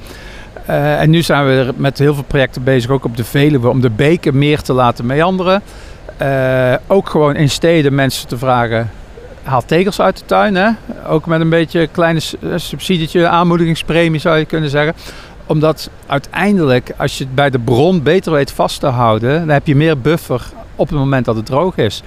Eh, 0.65 1.01
en 1.01 1.09
nu 1.09 1.21
zijn 1.21 1.45
we 1.45 1.73
met 1.75 1.97
heel 1.97 2.13
veel 2.13 2.23
projecten 2.23 2.63
bezig, 2.63 2.89
ook 2.91 3.05
op 3.05 3.17
de 3.17 3.23
Veluwe, 3.23 3.69
om 3.69 3.81
de 3.81 3.89
beken 3.89 4.37
meer 4.37 4.61
te 4.61 4.73
laten 4.73 5.05
meanderen. 5.05 5.61
Eh, 6.17 6.73
ook 6.87 7.09
gewoon 7.09 7.35
in 7.35 7.49
steden 7.49 7.95
mensen 7.95 8.27
te 8.27 8.37
vragen, 8.37 8.89
haal 9.43 9.65
tegels 9.65 10.01
uit 10.01 10.17
de 10.17 10.25
tuin. 10.25 10.55
Hè? 10.55 10.69
Ook 11.07 11.25
met 11.25 11.41
een 11.41 11.49
beetje 11.49 11.87
kleine 11.87 12.19
s- 12.19 12.35
eh, 12.41 12.49
subsidietje, 12.55 13.27
aanmoedigingspremie 13.27 14.19
zou 14.19 14.37
je 14.37 14.45
kunnen 14.45 14.69
zeggen. 14.69 14.93
Omdat 15.45 15.89
uiteindelijk, 16.07 16.91
als 16.97 17.17
je 17.17 17.23
het 17.23 17.35
bij 17.35 17.49
de 17.49 17.59
bron 17.59 18.03
beter 18.03 18.31
weet 18.31 18.51
vast 18.51 18.79
te 18.79 18.87
houden, 18.87 19.39
dan 19.39 19.49
heb 19.49 19.67
je 19.67 19.75
meer 19.75 19.97
buffer 19.99 20.41
op 20.75 20.89
het 20.89 20.97
moment 20.97 21.25
dat 21.25 21.35
het 21.35 21.45
droog 21.45 21.77
is. 21.77 22.01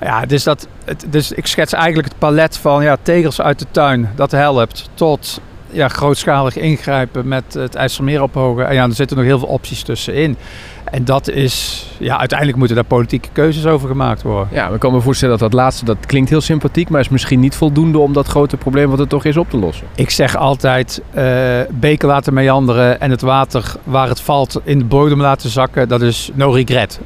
Ja, 0.00 0.26
dus, 0.26 0.42
dat, 0.42 0.66
dus 1.08 1.32
ik 1.32 1.46
schets 1.46 1.72
eigenlijk 1.72 2.08
het 2.08 2.18
palet 2.18 2.56
van 2.56 2.82
ja, 2.82 2.96
tegels 3.02 3.40
uit 3.40 3.58
de 3.58 3.66
tuin, 3.70 4.08
dat 4.14 4.30
helpt, 4.30 4.88
tot 4.94 5.40
ja, 5.70 5.88
grootschalig 5.88 6.56
ingrijpen 6.56 7.28
met 7.28 7.54
het 7.54 7.74
IJsselmeer 7.74 8.22
ophogen. 8.22 8.68
En 8.68 8.74
ja, 8.74 8.84
er 8.84 8.94
zitten 8.94 9.16
nog 9.16 9.26
heel 9.26 9.38
veel 9.38 9.48
opties 9.48 9.82
tussenin. 9.82 10.36
En 10.84 11.04
dat 11.04 11.28
is, 11.28 11.86
ja, 11.98 12.18
uiteindelijk 12.18 12.58
moeten 12.58 12.76
daar 12.76 12.84
politieke 12.84 13.28
keuzes 13.32 13.66
over 13.66 13.88
gemaakt 13.88 14.22
worden. 14.22 14.48
Ja, 14.52 14.70
we 14.70 14.78
kan 14.78 14.92
me 14.92 15.00
voorstellen 15.00 15.38
dat 15.38 15.50
dat 15.50 15.60
laatste, 15.60 15.84
dat 15.84 16.06
klinkt 16.06 16.30
heel 16.30 16.40
sympathiek, 16.40 16.88
maar 16.88 17.00
is 17.00 17.08
misschien 17.08 17.40
niet 17.40 17.56
voldoende 17.56 17.98
om 17.98 18.12
dat 18.12 18.26
grote 18.26 18.56
probleem 18.56 18.90
wat 18.90 19.00
er 19.00 19.08
toch 19.08 19.24
is 19.24 19.36
op 19.36 19.50
te 19.50 19.56
lossen. 19.56 19.86
Ik 19.94 20.10
zeg 20.10 20.36
altijd, 20.36 21.02
uh, 21.14 21.60
beken 21.70 22.08
laten 22.08 22.34
meanderen 22.34 23.00
en 23.00 23.10
het 23.10 23.20
water 23.20 23.74
waar 23.84 24.08
het 24.08 24.20
valt 24.20 24.60
in 24.64 24.78
de 24.78 24.84
bodem 24.84 25.20
laten 25.20 25.50
zakken, 25.50 25.88
dat 25.88 26.02
is 26.02 26.30
no 26.34 26.50
regret. 26.50 27.00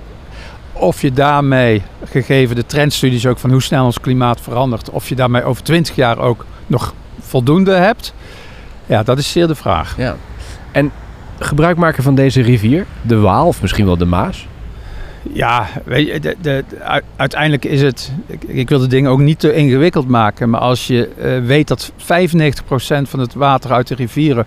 Of 0.72 1.00
je 1.00 1.12
daarmee, 1.12 1.82
gegeven 2.04 2.56
de 2.56 2.66
trendstudies 2.66 3.26
ook 3.26 3.38
van 3.38 3.50
hoe 3.50 3.62
snel 3.62 3.84
ons 3.84 4.00
klimaat 4.00 4.40
verandert, 4.40 4.90
of 4.90 5.08
je 5.08 5.14
daarmee 5.14 5.44
over 5.44 5.62
20 5.62 5.94
jaar 5.94 6.18
ook 6.18 6.44
nog 6.66 6.94
voldoende 7.20 7.72
hebt, 7.72 8.14
ja, 8.86 9.02
dat 9.02 9.18
is 9.18 9.32
zeer 9.32 9.46
de 9.46 9.54
vraag. 9.54 9.96
Ja. 9.96 10.16
En 10.72 10.92
gebruik 11.38 11.76
maken 11.76 12.02
van 12.02 12.14
deze 12.14 12.42
rivier, 12.42 12.86
de 13.02 13.16
Waal 13.16 13.46
of 13.46 13.62
misschien 13.62 13.86
wel 13.86 13.96
de 13.96 14.04
Maas? 14.04 14.46
Ja, 15.32 15.68
weet 15.84 16.06
je, 16.06 16.20
de, 16.20 16.36
de, 16.40 16.64
uiteindelijk 17.16 17.64
is 17.64 17.82
het. 17.82 18.12
Ik, 18.26 18.42
ik, 18.42 18.68
wil 18.68 18.78
de 18.78 18.86
dingen 18.86 19.10
ook 19.10 19.18
niet 19.18 19.38
te 19.38 19.54
ingewikkeld 19.54 20.08
maken. 20.08 20.50
Maar 20.50 20.60
als 20.60 20.86
je 20.86 21.10
uh, 21.18 21.46
weet 21.46 21.68
dat 21.68 21.92
95% 21.92 21.94
van 23.02 23.20
het 23.20 23.34
water 23.34 23.72
uit 23.72 23.88
de 23.88 23.94
rivieren 23.94 24.46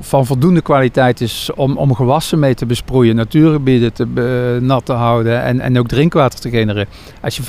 van 0.00 0.26
voldoende 0.26 0.62
kwaliteit 0.62 1.20
is 1.20 1.50
om, 1.54 1.76
om 1.76 1.94
gewassen 1.94 2.38
mee 2.38 2.54
te 2.54 2.66
besproeien, 2.66 3.16
natuurgebieden 3.16 3.92
te, 3.92 4.06
uh, 4.14 4.62
nat 4.62 4.84
te 4.84 4.92
houden 4.92 5.42
en, 5.42 5.60
en 5.60 5.78
ook 5.78 5.88
drinkwater 5.88 6.40
te 6.40 6.50
genereren. 6.50 6.86
Als 7.20 7.36
je 7.36 7.42
95% 7.42 7.46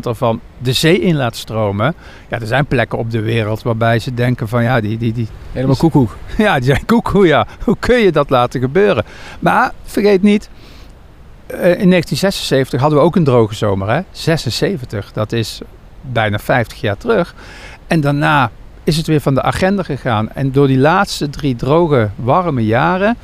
ervan 0.00 0.40
de 0.58 0.72
zee 0.72 1.00
in 1.00 1.16
laat 1.16 1.36
stromen, 1.36 1.94
ja, 2.28 2.40
er 2.40 2.46
zijn 2.46 2.66
plekken 2.66 2.98
op 2.98 3.10
de 3.10 3.20
wereld 3.20 3.62
waarbij 3.62 3.98
ze 3.98 4.14
denken 4.14 4.48
van 4.48 4.62
ja, 4.62 4.80
die... 4.80 4.98
die, 4.98 5.12
die 5.12 5.28
Helemaal 5.52 5.76
koekoek. 5.76 6.16
Ja, 6.38 6.54
die 6.54 6.64
zijn 6.64 6.86
koekoek, 6.86 7.24
ja. 7.24 7.46
Hoe 7.64 7.76
kun 7.78 7.98
je 7.98 8.12
dat 8.12 8.30
laten 8.30 8.60
gebeuren? 8.60 9.04
Maar 9.38 9.72
vergeet 9.84 10.22
niet, 10.22 10.48
in 11.46 11.58
1976 11.58 12.80
hadden 12.80 12.98
we 12.98 13.04
ook 13.04 13.16
een 13.16 13.24
droge 13.24 13.54
zomer, 13.54 13.90
hè? 13.90 14.00
76, 14.10 15.12
dat 15.12 15.32
is 15.32 15.60
bijna 16.00 16.38
50 16.38 16.80
jaar 16.80 16.96
terug. 16.96 17.34
En 17.86 18.00
daarna 18.00 18.50
is 18.84 18.96
het 18.96 19.06
weer 19.06 19.20
van 19.20 19.34
de 19.34 19.42
agenda 19.42 19.82
gegaan. 19.82 20.30
En 20.32 20.52
door 20.52 20.66
die 20.66 20.78
laatste 20.78 21.30
drie 21.30 21.56
droge, 21.56 22.10
warme 22.16 22.64
jaren 22.64 23.16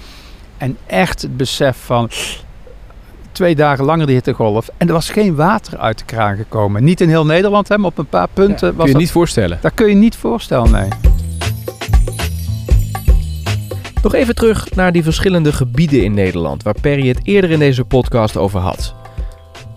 en 0.59 0.76
echt 0.87 1.23
het 1.23 1.37
besef 1.37 1.76
van 1.85 2.11
twee 3.33 3.55
dagen 3.55 3.85
langer 3.85 4.07
die 4.07 4.14
hittegolf. 4.14 4.69
En 4.76 4.87
er 4.87 4.93
was 4.93 5.11
geen 5.11 5.35
water 5.35 5.79
uit 5.79 5.99
de 5.99 6.05
kraan 6.05 6.37
gekomen. 6.37 6.85
Niet 6.85 7.00
in 7.00 7.09
heel 7.09 7.26
Nederland, 7.26 7.69
hè, 7.69 7.79
maar 7.79 7.90
op 7.90 7.99
een 7.99 8.07
paar 8.07 8.29
punten. 8.33 8.69
Ja, 8.69 8.75
kun 8.75 8.87
je 8.87 8.93
dat, 8.93 9.00
niet 9.00 9.11
voorstellen. 9.11 9.59
Dat 9.62 9.75
kun 9.75 9.88
je 9.88 9.95
niet 9.95 10.17
voorstellen, 10.17 10.71
nee. 10.71 10.88
Nog 14.02 14.14
even 14.14 14.35
terug 14.35 14.75
naar 14.75 14.93
die 14.93 15.02
verschillende 15.02 15.52
gebieden 15.52 16.05
in 16.05 16.14
Nederland, 16.14 16.62
waar 16.62 16.81
Perry 16.81 17.09
het 17.09 17.21
eerder 17.23 17.50
in 17.50 17.59
deze 17.59 17.85
podcast 17.85 18.37
over 18.37 18.61
had. 18.61 18.95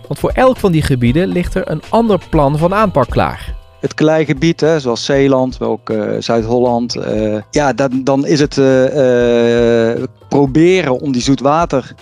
Want 0.07 0.19
voor 0.19 0.29
elk 0.29 0.57
van 0.57 0.71
die 0.71 0.81
gebieden 0.81 1.27
ligt 1.27 1.55
er 1.55 1.69
een 1.71 1.81
ander 1.89 2.19
plan 2.29 2.57
van 2.57 2.73
aanpak 2.73 3.09
klaar. 3.09 3.55
Het 3.83 3.93
kleigebied, 3.93 4.61
hè, 4.61 4.79
zoals 4.79 5.05
Zeeland, 5.05 5.59
maar 5.59 5.69
ook 5.69 5.89
uh, 5.89 6.11
Zuid-Holland. 6.19 6.95
Uh, 6.95 7.41
ja, 7.51 7.73
dan, 7.73 8.03
dan 8.03 8.25
is 8.25 8.39
het 8.39 8.57
uh, 8.57 10.03
proberen 10.29 10.99
om 10.99 11.11
die 11.11 11.21
zoetwater 11.21 11.95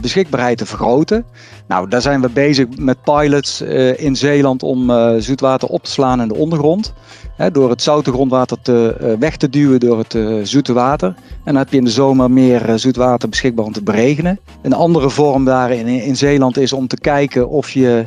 beschikbaarheid 0.00 0.58
te 0.58 0.66
vergroten. 0.66 1.24
Nou, 1.68 1.88
daar 1.88 2.02
zijn 2.02 2.20
we 2.20 2.28
bezig 2.28 2.66
met 2.76 3.02
pilots 3.02 3.60
in 3.96 4.16
Zeeland 4.16 4.62
om 4.62 4.92
zoetwater 5.20 5.68
op 5.68 5.82
te 5.84 5.90
slaan 5.90 6.20
in 6.20 6.28
de 6.28 6.34
ondergrond. 6.34 6.92
Hè, 7.36 7.50
door 7.50 7.70
het 7.70 7.82
zoute 7.82 8.12
grondwater 8.12 8.56
te, 8.62 9.16
weg 9.18 9.36
te 9.36 9.48
duwen 9.48 9.80
door 9.80 9.98
het 9.98 10.16
zoete 10.48 10.72
water. 10.72 11.08
En 11.08 11.44
dan 11.44 11.56
heb 11.56 11.70
je 11.70 11.76
in 11.76 11.84
de 11.84 11.90
zomer 11.90 12.30
meer 12.30 12.72
zoetwater 12.76 13.28
beschikbaar 13.28 13.64
om 13.64 13.72
te 13.72 13.82
beregenen. 13.82 14.38
Een 14.62 14.72
andere 14.72 15.10
vorm 15.10 15.44
daarin 15.44 15.86
in 15.86 16.16
Zeeland 16.16 16.56
is 16.56 16.72
om 16.72 16.86
te 16.86 16.98
kijken 17.00 17.48
of 17.48 17.70
je 17.70 18.06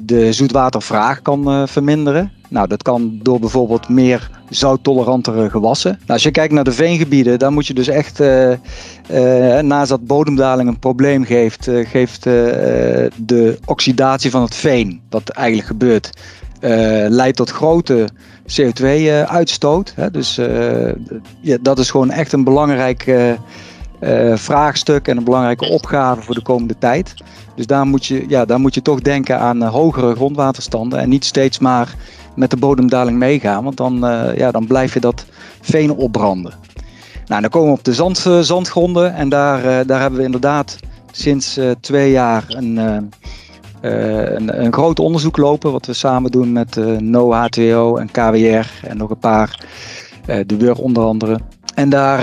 de 0.00 0.28
zoetwatervraag 0.30 1.22
kan 1.22 1.68
verminderen. 1.68 2.32
Nou, 2.48 2.68
dat 2.68 2.82
kan 2.82 3.18
door 3.22 3.40
bijvoorbeeld 3.40 3.88
meer 3.88 4.30
zouttolerantere 4.48 5.50
gewassen. 5.50 5.90
Nou, 5.90 6.12
als 6.12 6.22
je 6.22 6.30
kijkt 6.30 6.52
naar 6.52 6.64
de 6.64 6.72
veengebieden, 6.72 7.38
dan 7.38 7.52
moet 7.52 7.66
je 7.66 7.74
dus 7.74 7.88
echt, 7.88 8.20
uh, 8.20 8.52
naast 9.60 9.88
dat 9.88 10.06
bodemdaling 10.06 10.68
een 10.68 10.78
probleem 10.78 11.24
geeft, 11.24 11.68
geeft 11.70 12.22
de 12.22 13.58
oxidatie 13.64 14.30
van 14.30 14.42
het 14.42 14.54
veen, 14.54 15.00
wat 15.10 15.28
eigenlijk 15.28 15.68
gebeurt, 15.68 16.10
leidt 17.08 17.36
tot 17.36 17.50
grote 17.50 18.08
CO2-uitstoot. 18.46 19.94
Dus 20.12 20.34
ja, 21.40 21.56
dat 21.60 21.78
is 21.78 21.90
gewoon 21.90 22.10
echt 22.10 22.32
een 22.32 22.44
belangrijk 22.44 23.14
vraagstuk 24.34 25.08
en 25.08 25.16
een 25.16 25.24
belangrijke 25.24 25.68
opgave 25.68 26.22
voor 26.22 26.34
de 26.34 26.42
komende 26.42 26.78
tijd. 26.78 27.14
Dus 27.54 27.66
daar 27.66 27.86
moet 27.86 28.06
je, 28.06 28.24
ja, 28.28 28.44
daar 28.44 28.60
moet 28.60 28.74
je 28.74 28.82
toch 28.82 29.00
denken 29.00 29.38
aan 29.38 29.62
hogere 29.62 30.14
grondwaterstanden 30.14 30.98
en 30.98 31.08
niet 31.08 31.24
steeds 31.24 31.58
maar 31.58 31.94
met 32.34 32.50
de 32.50 32.56
bodemdaling 32.56 33.18
meegaan. 33.18 33.64
Want 33.64 33.76
dan, 33.76 34.04
uh, 34.04 34.36
ja, 34.36 34.50
dan 34.50 34.66
blijf 34.66 34.94
je 34.94 35.00
dat 35.00 35.24
veen 35.60 35.90
opbranden. 35.90 36.52
Nou, 37.26 37.40
dan 37.40 37.50
komen 37.50 37.68
we 37.68 37.78
op 37.78 37.84
de 37.84 37.94
zand, 37.94 38.24
uh, 38.26 38.38
zandgronden. 38.38 39.14
En 39.14 39.28
daar, 39.28 39.86
daar 39.86 40.00
hebben 40.00 40.18
we 40.18 40.24
inderdaad 40.24 40.78
sinds 41.12 41.58
twee 41.80 42.10
jaar 42.10 42.44
een, 42.48 42.76
een, 43.80 44.62
een, 44.64 44.72
groot 44.72 44.98
onderzoek 44.98 45.36
lopen. 45.36 45.72
Wat 45.72 45.86
we 45.86 45.92
samen 45.92 46.30
doen 46.30 46.52
met 46.52 46.76
NO-HTO 46.98 47.96
en 47.96 48.10
KWR 48.10 48.86
en 48.86 48.96
nog 48.96 49.10
een 49.10 49.18
paar. 49.18 49.64
de 50.46 50.56
WUR 50.56 50.76
onder 50.76 51.04
andere. 51.04 51.40
En 51.74 51.88
daar, 51.88 52.20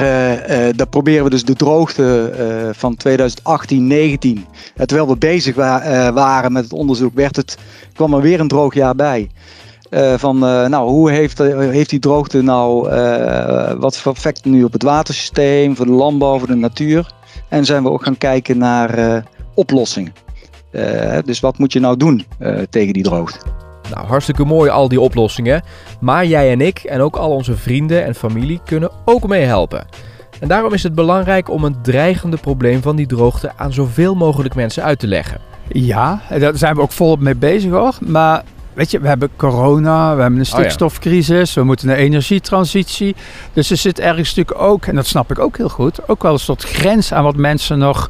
daar, 0.75 0.87
proberen 0.89 1.23
we 1.23 1.29
dus 1.29 1.45
de 1.45 1.53
droogte 1.53 2.31
van 2.71 2.97
2018-19. 3.07 3.17
terwijl 4.75 5.07
we 5.07 5.17
bezig 5.17 5.55
wa 5.55 6.13
waren 6.13 6.51
met 6.51 6.63
het 6.63 6.73
onderzoek, 6.73 7.15
werd 7.15 7.35
het, 7.35 7.57
kwam 7.93 8.13
er 8.13 8.21
weer 8.21 8.39
een 8.39 8.47
droog 8.47 8.73
jaar 8.73 8.95
bij. 8.95 9.29
Van 10.15 10.39
nou, 10.39 10.89
hoe 10.89 11.11
heeft, 11.11 11.37
heeft 11.37 11.89
die 11.89 11.99
droogte 11.99 12.41
nou 12.41 12.89
wat 13.79 13.97
voor 13.97 14.13
effect 14.13 14.45
nu 14.45 14.63
op 14.63 14.73
het 14.73 14.83
watersysteem, 14.83 15.75
voor 15.75 15.85
de 15.85 15.91
landbouw, 15.91 16.37
voor 16.37 16.47
de 16.47 16.55
natuur? 16.55 17.11
En 17.47 17.65
zijn 17.65 17.83
we 17.83 17.89
ook 17.89 18.03
gaan 18.03 18.17
kijken 18.17 18.57
naar 18.57 19.23
oplossingen. 19.53 20.13
dus 21.25 21.39
wat 21.39 21.57
moet 21.57 21.73
je 21.73 21.79
nou 21.79 21.97
doen 21.97 22.25
tegen 22.69 22.93
die 22.93 23.03
droogte? 23.03 23.39
Nou, 23.89 24.07
hartstikke 24.07 24.45
mooi 24.45 24.69
al 24.69 24.87
die 24.87 25.01
oplossingen. 25.01 25.61
Maar 25.99 26.25
jij 26.25 26.51
en 26.51 26.61
ik 26.61 26.79
en 26.79 27.01
ook 27.01 27.15
al 27.15 27.29
onze 27.29 27.57
vrienden 27.57 28.05
en 28.05 28.15
familie 28.15 28.59
kunnen 28.65 28.91
ook 29.05 29.27
meehelpen. 29.27 29.85
En 30.39 30.47
daarom 30.47 30.73
is 30.73 30.83
het 30.83 30.95
belangrijk 30.95 31.49
om 31.49 31.63
een 31.63 31.81
dreigende 31.81 32.37
probleem 32.37 32.81
van 32.81 32.95
die 32.95 33.07
droogte 33.07 33.51
aan 33.55 33.73
zoveel 33.73 34.15
mogelijk 34.15 34.55
mensen 34.55 34.83
uit 34.83 34.99
te 34.99 35.07
leggen. 35.07 35.41
Ja, 35.67 36.21
daar 36.39 36.57
zijn 36.57 36.75
we 36.75 36.81
ook 36.81 36.91
volop 36.91 37.19
mee 37.19 37.35
bezig 37.35 37.71
hoor. 37.71 37.97
Maar 37.99 38.43
weet 38.73 38.91
je, 38.91 38.99
we 38.99 39.07
hebben 39.07 39.29
corona, 39.35 40.15
we 40.15 40.21
hebben 40.21 40.39
een 40.39 40.45
stikstofcrisis, 40.45 41.53
we 41.53 41.63
moeten 41.63 41.89
een 41.89 41.95
energietransitie. 41.95 43.15
Dus 43.53 43.71
er 43.71 43.77
zit 43.77 43.99
ergens 43.99 44.35
natuurlijk 44.35 44.61
ook, 44.67 44.85
en 44.85 44.95
dat 44.95 45.05
snap 45.05 45.31
ik 45.31 45.39
ook 45.39 45.57
heel 45.57 45.69
goed, 45.69 46.09
ook 46.09 46.23
wel 46.23 46.33
een 46.33 46.39
soort 46.39 46.63
grens 46.63 47.13
aan 47.13 47.23
wat 47.23 47.35
mensen 47.35 47.77
nog 47.77 48.09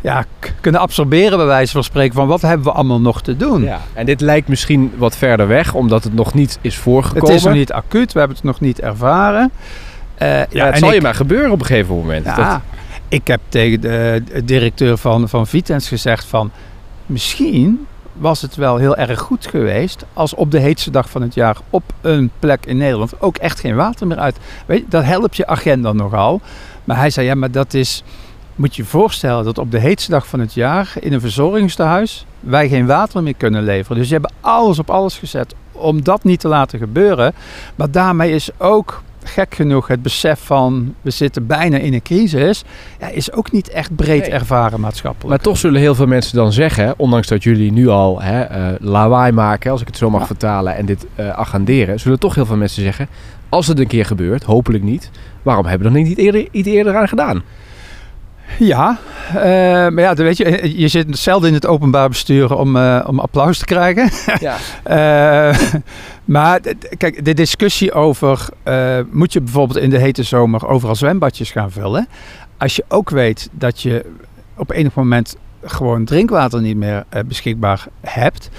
ja, 0.00 0.24
kunnen 0.60 0.80
absorberen, 0.80 1.36
bij 1.36 1.46
wijze 1.46 1.72
van 1.72 1.84
spreken, 1.84 2.14
van 2.14 2.26
wat 2.26 2.40
hebben 2.40 2.66
we 2.66 2.72
allemaal 2.72 3.00
nog 3.00 3.22
te 3.22 3.36
doen. 3.36 3.62
Ja, 3.62 3.80
en 3.92 4.06
dit 4.06 4.20
lijkt 4.20 4.48
misschien 4.48 4.92
wat 4.96 5.16
verder 5.16 5.48
weg, 5.48 5.74
omdat 5.74 6.04
het 6.04 6.14
nog 6.14 6.34
niet 6.34 6.58
is 6.60 6.76
voorgekomen. 6.76 7.26
Het 7.28 7.36
is 7.36 7.44
nog 7.44 7.54
niet 7.54 7.72
acuut, 7.72 8.12
we 8.12 8.18
hebben 8.18 8.36
het 8.36 8.46
nog 8.46 8.60
niet 8.60 8.80
ervaren. 8.80 9.50
Uh, 10.22 10.28
ja, 10.28 10.46
ja, 10.50 10.66
het 10.66 10.78
zal 10.78 10.88
ik, 10.88 10.94
je 10.94 11.00
maar 11.00 11.14
gebeuren 11.14 11.50
op 11.50 11.60
een 11.60 11.66
gegeven 11.66 11.94
moment. 11.94 12.24
Ja, 12.24 12.36
dat... 12.36 12.60
Ik 13.08 13.26
heb 13.26 13.40
tegen 13.48 13.80
de 13.80 14.22
directeur 14.44 14.96
van, 14.96 15.28
van 15.28 15.46
Vitens 15.46 15.88
gezegd 15.88 16.24
van... 16.24 16.50
misschien 17.06 17.86
was 18.12 18.42
het 18.42 18.56
wel 18.56 18.76
heel 18.76 18.96
erg 18.96 19.20
goed 19.20 19.46
geweest 19.46 20.04
als 20.12 20.34
op 20.34 20.50
de 20.50 20.58
heetste 20.58 20.90
dag 20.90 21.10
van 21.10 21.22
het 21.22 21.34
jaar 21.34 21.56
op 21.70 21.82
een 22.00 22.30
plek 22.38 22.66
in 22.66 22.76
Nederland 22.76 23.20
ook 23.20 23.36
echt 23.36 23.60
geen 23.60 23.74
water 23.74 24.06
meer 24.06 24.18
uit. 24.18 24.36
Weet 24.66 24.78
je, 24.78 24.84
dat 24.88 25.04
helpt 25.04 25.36
je 25.36 25.46
agenda 25.46 25.92
nogal. 25.92 26.40
Maar 26.84 26.96
hij 26.96 27.10
zei, 27.10 27.26
ja, 27.26 27.34
maar 27.34 27.50
dat 27.50 27.74
is, 27.74 28.02
moet 28.60 28.76
je 28.76 28.82
je 28.82 28.88
voorstellen 28.88 29.44
dat 29.44 29.58
op 29.58 29.70
de 29.70 29.78
heetste 29.78 30.10
dag 30.10 30.26
van 30.26 30.40
het 30.40 30.54
jaar 30.54 30.92
in 31.00 31.12
een 31.12 31.20
verzorgingstehuis 31.20 32.26
wij 32.40 32.68
geen 32.68 32.86
water 32.86 33.22
meer 33.22 33.34
kunnen 33.34 33.62
leveren. 33.62 33.96
Dus 33.96 34.08
je 34.08 34.14
hebt 34.14 34.32
alles 34.40 34.78
op 34.78 34.90
alles 34.90 35.18
gezet 35.18 35.54
om 35.72 36.04
dat 36.04 36.24
niet 36.24 36.40
te 36.40 36.48
laten 36.48 36.78
gebeuren. 36.78 37.32
Maar 37.74 37.90
daarmee 37.90 38.34
is 38.34 38.50
ook 38.58 39.02
gek 39.22 39.54
genoeg 39.54 39.86
het 39.86 40.02
besef 40.02 40.40
van 40.40 40.94
we 41.00 41.10
zitten 41.10 41.46
bijna 41.46 41.76
in 41.76 41.94
een 41.94 42.02
crisis, 42.02 42.64
ja, 43.00 43.08
is 43.08 43.32
ook 43.32 43.52
niet 43.52 43.68
echt 43.68 43.96
breed 43.96 44.20
nee. 44.20 44.30
ervaren 44.30 44.80
maatschappelijk. 44.80 45.28
Maar 45.28 45.38
toch 45.38 45.58
zullen 45.58 45.80
heel 45.80 45.94
veel 45.94 46.06
mensen 46.06 46.36
dan 46.36 46.52
zeggen, 46.52 46.94
ondanks 46.96 47.28
dat 47.28 47.42
jullie 47.42 47.72
nu 47.72 47.88
al 47.88 48.22
hè, 48.22 48.70
uh, 48.72 48.74
lawaai 48.80 49.32
maken, 49.32 49.70
als 49.70 49.80
ik 49.80 49.86
het 49.86 49.96
zo 49.96 50.10
mag 50.10 50.20
ja. 50.20 50.26
vertalen, 50.26 50.76
en 50.76 50.86
dit 50.86 51.06
uh, 51.16 51.30
agenderen, 51.30 52.00
zullen 52.00 52.18
toch 52.18 52.34
heel 52.34 52.46
veel 52.46 52.56
mensen 52.56 52.82
zeggen, 52.82 53.08
als 53.48 53.66
het 53.66 53.78
een 53.78 53.86
keer 53.86 54.06
gebeurt, 54.06 54.42
hopelijk 54.42 54.84
niet, 54.84 55.10
waarom 55.42 55.66
hebben 55.66 55.92
we 55.92 55.98
er 55.98 56.04
niet 56.04 56.18
eerder, 56.18 56.48
iets 56.50 56.68
eerder 56.68 56.96
aan 56.96 57.08
gedaan? 57.08 57.42
Ja, 58.58 58.98
uh, 59.28 59.42
maar 59.94 60.00
ja, 60.00 60.14
weet 60.14 60.36
je, 60.36 60.72
je 60.78 60.88
zit 60.88 61.18
zelden 61.18 61.48
in 61.48 61.54
het 61.54 61.66
openbaar 61.66 62.08
bestuur 62.08 62.56
om, 62.56 62.76
uh, 62.76 63.04
om 63.06 63.18
applaus 63.18 63.58
te 63.58 63.64
krijgen. 63.64 64.10
Ja. 64.40 64.56
uh, 65.50 65.58
maar 66.24 66.60
kijk, 66.96 67.24
de 67.24 67.34
discussie 67.34 67.92
over 67.92 68.48
moet 69.10 69.32
je 69.32 69.40
bijvoorbeeld 69.40 69.78
in 69.78 69.90
de 69.90 69.98
hete 69.98 70.22
zomer 70.22 70.66
overal 70.66 70.94
zwembadjes 70.94 71.50
gaan 71.50 71.70
vullen. 71.70 72.08
Als 72.58 72.76
je 72.76 72.84
ook 72.88 73.10
weet 73.10 73.48
dat 73.52 73.82
je 73.82 74.04
op 74.56 74.70
enig 74.70 74.94
moment 74.94 75.36
gewoon 75.62 76.04
drinkwater 76.04 76.60
niet 76.60 76.76
meer 76.76 77.04
beschikbaar 77.26 77.86
hebt. 78.00 78.50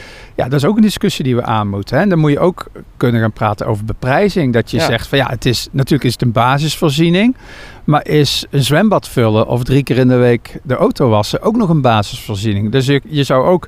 Ja, 0.44 0.50
dat 0.50 0.60
is 0.60 0.66
ook 0.66 0.76
een 0.76 0.82
discussie 0.82 1.24
die 1.24 1.36
we 1.36 1.44
aan 1.44 1.68
moeten. 1.68 1.96
Hè? 1.96 2.02
En 2.04 2.10
dan 2.10 2.20
moet 2.20 2.32
je 2.32 2.40
ook 2.40 2.66
kunnen 2.98 3.22
gaan 3.22 3.32
praten 3.32 3.68
over 3.68 3.86
beprijzing. 3.86 4.54
Dat 4.54 4.72
je 4.72 4.80
zegt 4.80 5.08
van 5.08 5.18
ja, 5.18 5.28
het 5.30 5.46
is 5.46 5.68
natuurlijk 5.72 6.04
is 6.04 6.14
het 6.14 6.22
een 6.22 6.32
basisvoorziening. 6.32 7.36
Maar 7.84 8.08
is 8.08 8.46
een 8.50 8.64
zwembad 8.64 9.08
vullen 9.08 9.48
of 9.48 9.64
drie 9.64 9.84
keer 9.84 9.98
in 9.98 10.08
de 10.08 10.16
week 10.16 10.60
de 10.64 10.76
auto 10.76 11.10
wassen 11.10 11.42
ook 11.42 11.56
nog 11.56 11.70
een 11.70 11.82
basisvoorziening? 11.82 12.72
Dus 12.72 12.86
je, 12.86 13.02
je 13.06 13.24
zou 13.24 13.46
ook 13.46 13.68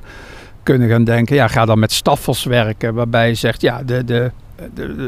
kunnen 0.62 0.88
gaan 0.88 1.04
denken, 1.04 1.36
ja, 1.36 1.48
ga 1.48 1.64
dan 1.64 1.78
met 1.78 1.92
staffels 1.92 2.44
werken. 2.44 2.94
Waarbij 2.94 3.28
je 3.28 3.34
zegt, 3.34 3.60
ja, 3.60 3.82
de, 3.82 4.04
de, 4.04 4.30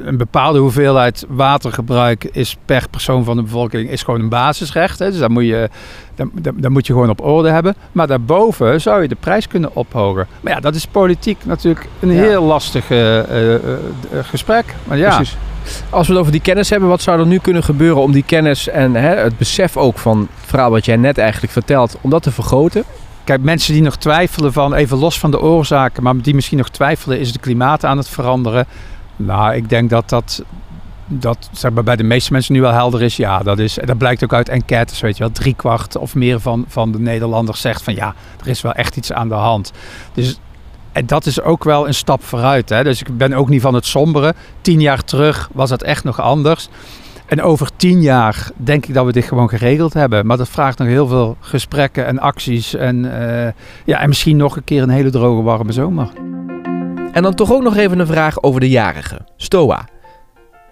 een 0.05 0.17
bepaalde 0.17 0.59
hoeveelheid 0.59 1.25
watergebruik 1.29 2.25
is 2.25 2.57
per 2.65 2.87
persoon 2.91 3.25
van 3.25 3.37
de 3.37 3.43
bevolking 3.43 3.91
is 3.91 4.03
gewoon 4.03 4.21
een 4.21 4.29
basisrecht. 4.29 4.99
Hè. 4.99 5.11
Dus 5.11 5.19
daar 5.19 5.31
moet, 5.31 5.45
je, 5.45 5.69
daar, 6.55 6.71
moet 6.71 6.87
je 6.87 6.93
gewoon 6.93 7.11
op 7.11 7.25
orde 7.25 7.50
hebben. 7.50 7.75
Maar 7.93 8.07
daarboven 8.07 8.81
zou 8.81 9.03
je 9.03 9.09
de 9.09 9.17
prijs 9.21 9.49
kunnen 9.49 9.75
ophogen. 9.75 10.26
Maar 10.41 10.53
ja, 10.53 10.61
dat 10.61 10.75
is 10.75 10.87
politiek 10.87 11.45
natuurlijk 11.45 11.87
een 12.00 12.11
heel 12.11 12.43
lastig 12.43 12.91
uh, 12.91 13.21
gesprek. 14.23 14.75
Maar 14.85 14.99
ja. 14.99 15.15
Precies. 15.17 15.37
Als 15.91 16.07
we 16.07 16.12
het 16.12 16.21
over 16.21 16.33
die 16.33 16.41
kennis 16.41 16.71
hebben, 16.71 16.88
wat 16.88 17.03
zou 17.03 17.21
er 17.21 17.26
nu 17.26 17.38
kunnen 17.38 17.65
gebeuren 17.65 18.03
om 18.03 18.12
die 18.12 18.23
kennis 18.23 18.69
en 18.69 18.95
hè, 18.95 19.15
het 19.15 19.38
besef 19.38 19.76
ook 19.76 19.99
van 19.99 20.19
het 20.19 20.49
verhaal 20.49 20.71
wat 20.71 20.85
jij 20.85 20.97
net 20.97 21.19
eigenlijk 21.19 21.53
vertelt, 21.53 21.97
om 22.00 22.11
dat 22.11 22.23
te 22.23 22.31
vergroten? 22.31 22.85
Kijk, 23.25 23.43
mensen 23.43 23.73
die 23.73 23.83
nog 23.83 23.97
twijfelen 23.97 24.53
van, 24.53 24.75
even 24.75 24.99
los 24.99 25.19
van 25.19 25.31
de 25.31 25.41
oorzaken, 25.41 26.03
maar 26.03 26.17
die 26.17 26.35
misschien 26.35 26.59
nog 26.59 26.69
twijfelen, 26.69 27.21
is 27.21 27.29
het 27.29 27.41
klimaat 27.41 27.85
aan 27.85 27.97
het 27.97 28.09
veranderen? 28.09 28.67
Nou, 29.16 29.54
ik 29.54 29.68
denk 29.68 29.90
dat 29.90 30.08
dat, 30.08 30.44
dat 31.06 31.49
zeg 31.52 31.73
maar, 31.73 31.85
bij 31.85 31.96
de 31.96 32.02
meeste 32.02 32.32
mensen 32.32 32.54
nu 32.54 32.61
wel 32.61 32.73
helder 32.73 33.02
is. 33.02 33.16
Ja, 33.16 33.38
dat, 33.38 33.58
is, 33.58 33.78
dat 33.85 33.99
blijkt 33.99 34.25
ook 34.25 34.32
uit 34.32 34.49
enquêtes, 34.49 35.00
weet 35.00 35.16
je 35.16 35.23
wel. 35.23 35.32
Drie 35.32 35.54
kwart 35.54 35.96
of 35.96 36.14
meer 36.14 36.40
van, 36.40 36.64
van 36.68 36.92
de 36.92 36.99
Nederlanders 36.99 37.61
zegt 37.61 37.82
van 37.82 37.94
ja, 37.94 38.14
er 38.40 38.49
is 38.49 38.61
wel 38.61 38.73
echt 38.73 38.96
iets 38.96 39.12
aan 39.12 39.28
de 39.28 39.35
hand. 39.35 39.73
Dus 40.12 40.38
en 40.96 41.06
dat 41.06 41.26
is 41.26 41.42
ook 41.42 41.64
wel 41.64 41.87
een 41.87 41.94
stap 41.94 42.23
vooruit. 42.23 42.68
Hè? 42.68 42.85
Dus 42.85 43.00
ik 43.00 43.16
ben 43.16 43.32
ook 43.32 43.49
niet 43.49 43.61
van 43.61 43.75
het 43.75 43.87
sombere. 43.87 44.35
Tien 44.61 44.80
jaar 44.80 45.04
terug 45.04 45.49
was 45.52 45.70
het 45.70 45.82
echt 45.82 46.04
nog 46.04 46.20
anders. 46.20 46.68
En 47.26 47.42
over 47.42 47.70
tien 47.76 48.02
jaar 48.02 48.50
denk 48.56 48.87
ik 48.87 48.94
dat 48.94 49.06
we 49.06 49.12
dit 49.12 49.25
gewoon 49.25 49.49
geregeld 49.49 49.92
hebben. 49.92 50.26
Maar 50.26 50.37
dat 50.37 50.49
vraagt 50.49 50.78
nog 50.78 50.88
heel 50.88 51.06
veel 51.06 51.37
gesprekken 51.40 52.06
en 52.06 52.18
acties. 52.18 52.75
En, 52.75 53.04
uh, 53.04 53.46
ja, 53.85 54.00
en 54.00 54.08
misschien 54.08 54.37
nog 54.37 54.56
een 54.56 54.64
keer 54.64 54.82
een 54.82 54.88
hele 54.88 55.11
droge, 55.11 55.42
warme 55.42 55.73
zomer. 55.73 56.08
En 57.16 57.23
dan 57.23 57.35
toch 57.35 57.52
ook 57.52 57.62
nog 57.62 57.76
even 57.76 57.99
een 57.99 58.06
vraag 58.06 58.42
over 58.42 58.61
de 58.61 58.68
jarigen, 58.68 59.26
STOA. 59.37 59.88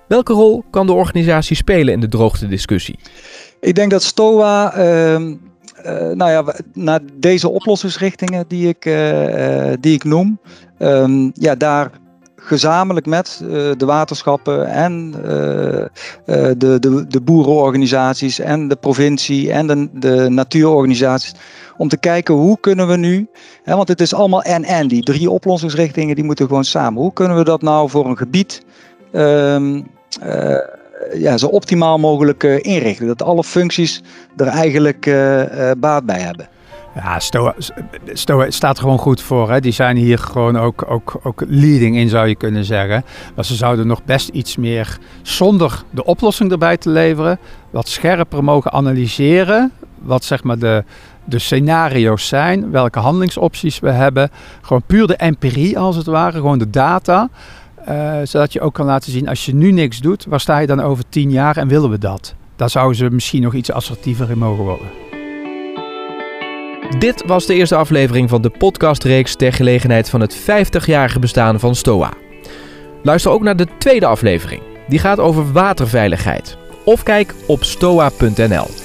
Welke 0.09 0.33
rol 0.33 0.65
kan 0.71 0.87
de 0.87 0.93
organisatie 0.93 1.57
spelen 1.57 1.95
in 1.95 2.01
de 2.01 2.09
droogtediscussie? 2.09 2.99
Ik 3.61 3.75
denk 3.75 3.91
dat 3.91 4.03
STOA, 4.03 4.79
uh, 4.79 5.19
nou 6.13 6.31
ja, 6.31 6.45
naar 6.73 7.01
deze 7.15 7.49
oplossingsrichtingen 7.49 8.45
die 8.49 8.69
ik, 8.69 8.85
uh, 8.85 9.73
die 9.81 9.95
ik 9.95 10.05
noem, 10.05 10.39
um, 10.79 11.31
ja, 11.35 11.55
daar 11.55 11.91
gezamenlijk 12.45 13.07
met 13.07 13.41
uh, 13.43 13.49
de 13.77 13.85
waterschappen 13.85 14.67
en 14.67 15.15
uh, 15.17 15.23
de, 15.25 16.77
de, 16.81 17.05
de 17.09 17.21
boerenorganisaties 17.21 18.39
en 18.39 18.69
de 18.69 18.77
provincie 18.77 19.53
en 19.53 19.67
de, 19.67 19.89
de 19.93 20.29
natuurorganisaties 20.29 21.35
om 21.77 21.89
te 21.89 21.97
kijken 21.97 22.35
hoe 22.35 22.61
kunnen 22.61 22.89
we 22.89 22.97
nu, 22.97 23.29
hè, 23.63 23.77
want 23.77 23.89
het 23.89 24.01
is 24.01 24.15
allemaal 24.15 24.43
en-en, 24.43 24.89
die 24.89 25.03
drie 25.03 25.31
oplossingsrichtingen 25.31 26.15
die 26.15 26.25
moeten 26.25 26.47
gewoon 26.47 26.65
samen. 26.65 27.03
Hoe 27.03 27.13
kunnen 27.13 27.37
we 27.37 27.45
dat 27.45 27.63
nou 27.63 27.91
voor 27.91 28.07
een 28.07 28.17
gebied 28.17 28.63
uh, 29.13 29.57
ja, 31.15 31.37
zo 31.37 31.47
optimaal 31.47 31.99
mogelijk 31.99 32.43
inrichten? 32.43 33.07
Dat 33.07 33.23
alle 33.23 33.45
functies 33.45 34.03
er 34.37 34.47
eigenlijk 34.47 35.05
baat 35.79 36.07
bij 36.07 36.21
hebben. 36.21 36.49
Ja, 36.95 37.19
Stoa, 37.19 37.55
Stoa 38.13 38.51
staat 38.51 38.79
gewoon 38.79 38.99
goed 38.99 39.23
voor. 39.23 39.51
Hè. 39.51 39.61
Die 39.61 39.73
zijn 39.73 39.97
hier 39.97 40.19
gewoon 40.19 40.59
ook, 40.59 40.85
ook, 40.89 41.21
ook 41.23 41.43
leading 41.49 41.97
in, 41.97 42.09
zou 42.09 42.29
je 42.29 42.35
kunnen 42.35 42.65
zeggen. 42.65 43.05
Maar 43.35 43.45
ze 43.45 43.55
zouden 43.55 43.87
nog 43.87 44.05
best 44.05 44.29
iets 44.29 44.57
meer, 44.57 44.99
zonder 45.23 45.83
de 45.91 46.05
oplossing 46.05 46.51
erbij 46.51 46.77
te 46.77 46.91
leveren, 46.91 47.39
wat 47.71 47.89
scherper 47.89 48.45
mogen 48.45 48.73
analyseren. 48.73 49.73
Wat 49.99 50.25
zeg 50.25 50.43
maar 50.43 50.59
de, 50.59 50.85
de 51.25 51.39
scenario's 51.39 52.29
zijn, 52.29 52.71
welke 52.71 52.99
handelingsopties 52.99 53.79
we 53.79 53.91
hebben. 53.91 54.31
Gewoon 54.61 54.83
puur 54.87 55.07
de 55.07 55.17
empirie 55.17 55.79
als 55.79 55.97
het 55.97 56.07
ware, 56.07 56.39
gewoon 56.39 56.59
de 56.59 56.71
data. 56.71 57.29
Uh, 57.89 58.19
zodat 58.23 58.53
je 58.53 58.61
ook 58.61 58.75
kan 58.75 58.87
laten 58.87 59.13
zien, 59.13 59.29
als 59.29 59.47
je 59.47 59.55
nu 59.55 59.73
niks 59.73 59.99
doet, 59.99 60.25
waar 60.29 60.41
sta 60.41 60.59
je 60.59 60.67
dan 60.67 60.81
over 60.81 61.05
tien 61.09 61.31
jaar 61.31 61.57
en 61.57 61.69
willen 61.69 61.91
we 61.91 61.99
dat? 61.99 62.35
Daar 62.57 62.71
zouden 62.71 62.97
ze 62.97 63.11
misschien 63.11 63.43
nog 63.43 63.55
iets 63.55 63.73
assertiever 63.73 64.31
in 64.31 64.39
mogen 64.39 64.65
worden. 64.65 65.04
Dit 66.91 67.23
was 67.27 67.47
de 67.47 67.55
eerste 67.55 67.75
aflevering 67.75 68.29
van 68.29 68.43
de 68.43 68.51
podcastreeks 68.51 69.37
ter 69.37 69.53
gelegenheid 69.53 70.11
van 70.11 70.21
het 70.21 70.37
50-jarige 70.37 71.19
bestaan 71.19 71.61
van 71.61 71.75
STOA. 71.75 72.13
Luister 73.03 73.31
ook 73.31 73.43
naar 73.43 73.57
de 73.57 73.67
tweede 73.79 74.07
aflevering. 74.07 74.63
Die 74.89 74.99
gaat 74.99 75.19
over 75.19 75.53
waterveiligheid. 75.53 76.57
Of 76.85 77.03
kijk 77.03 77.35
op 77.47 77.65
stoa.nl. 77.65 78.84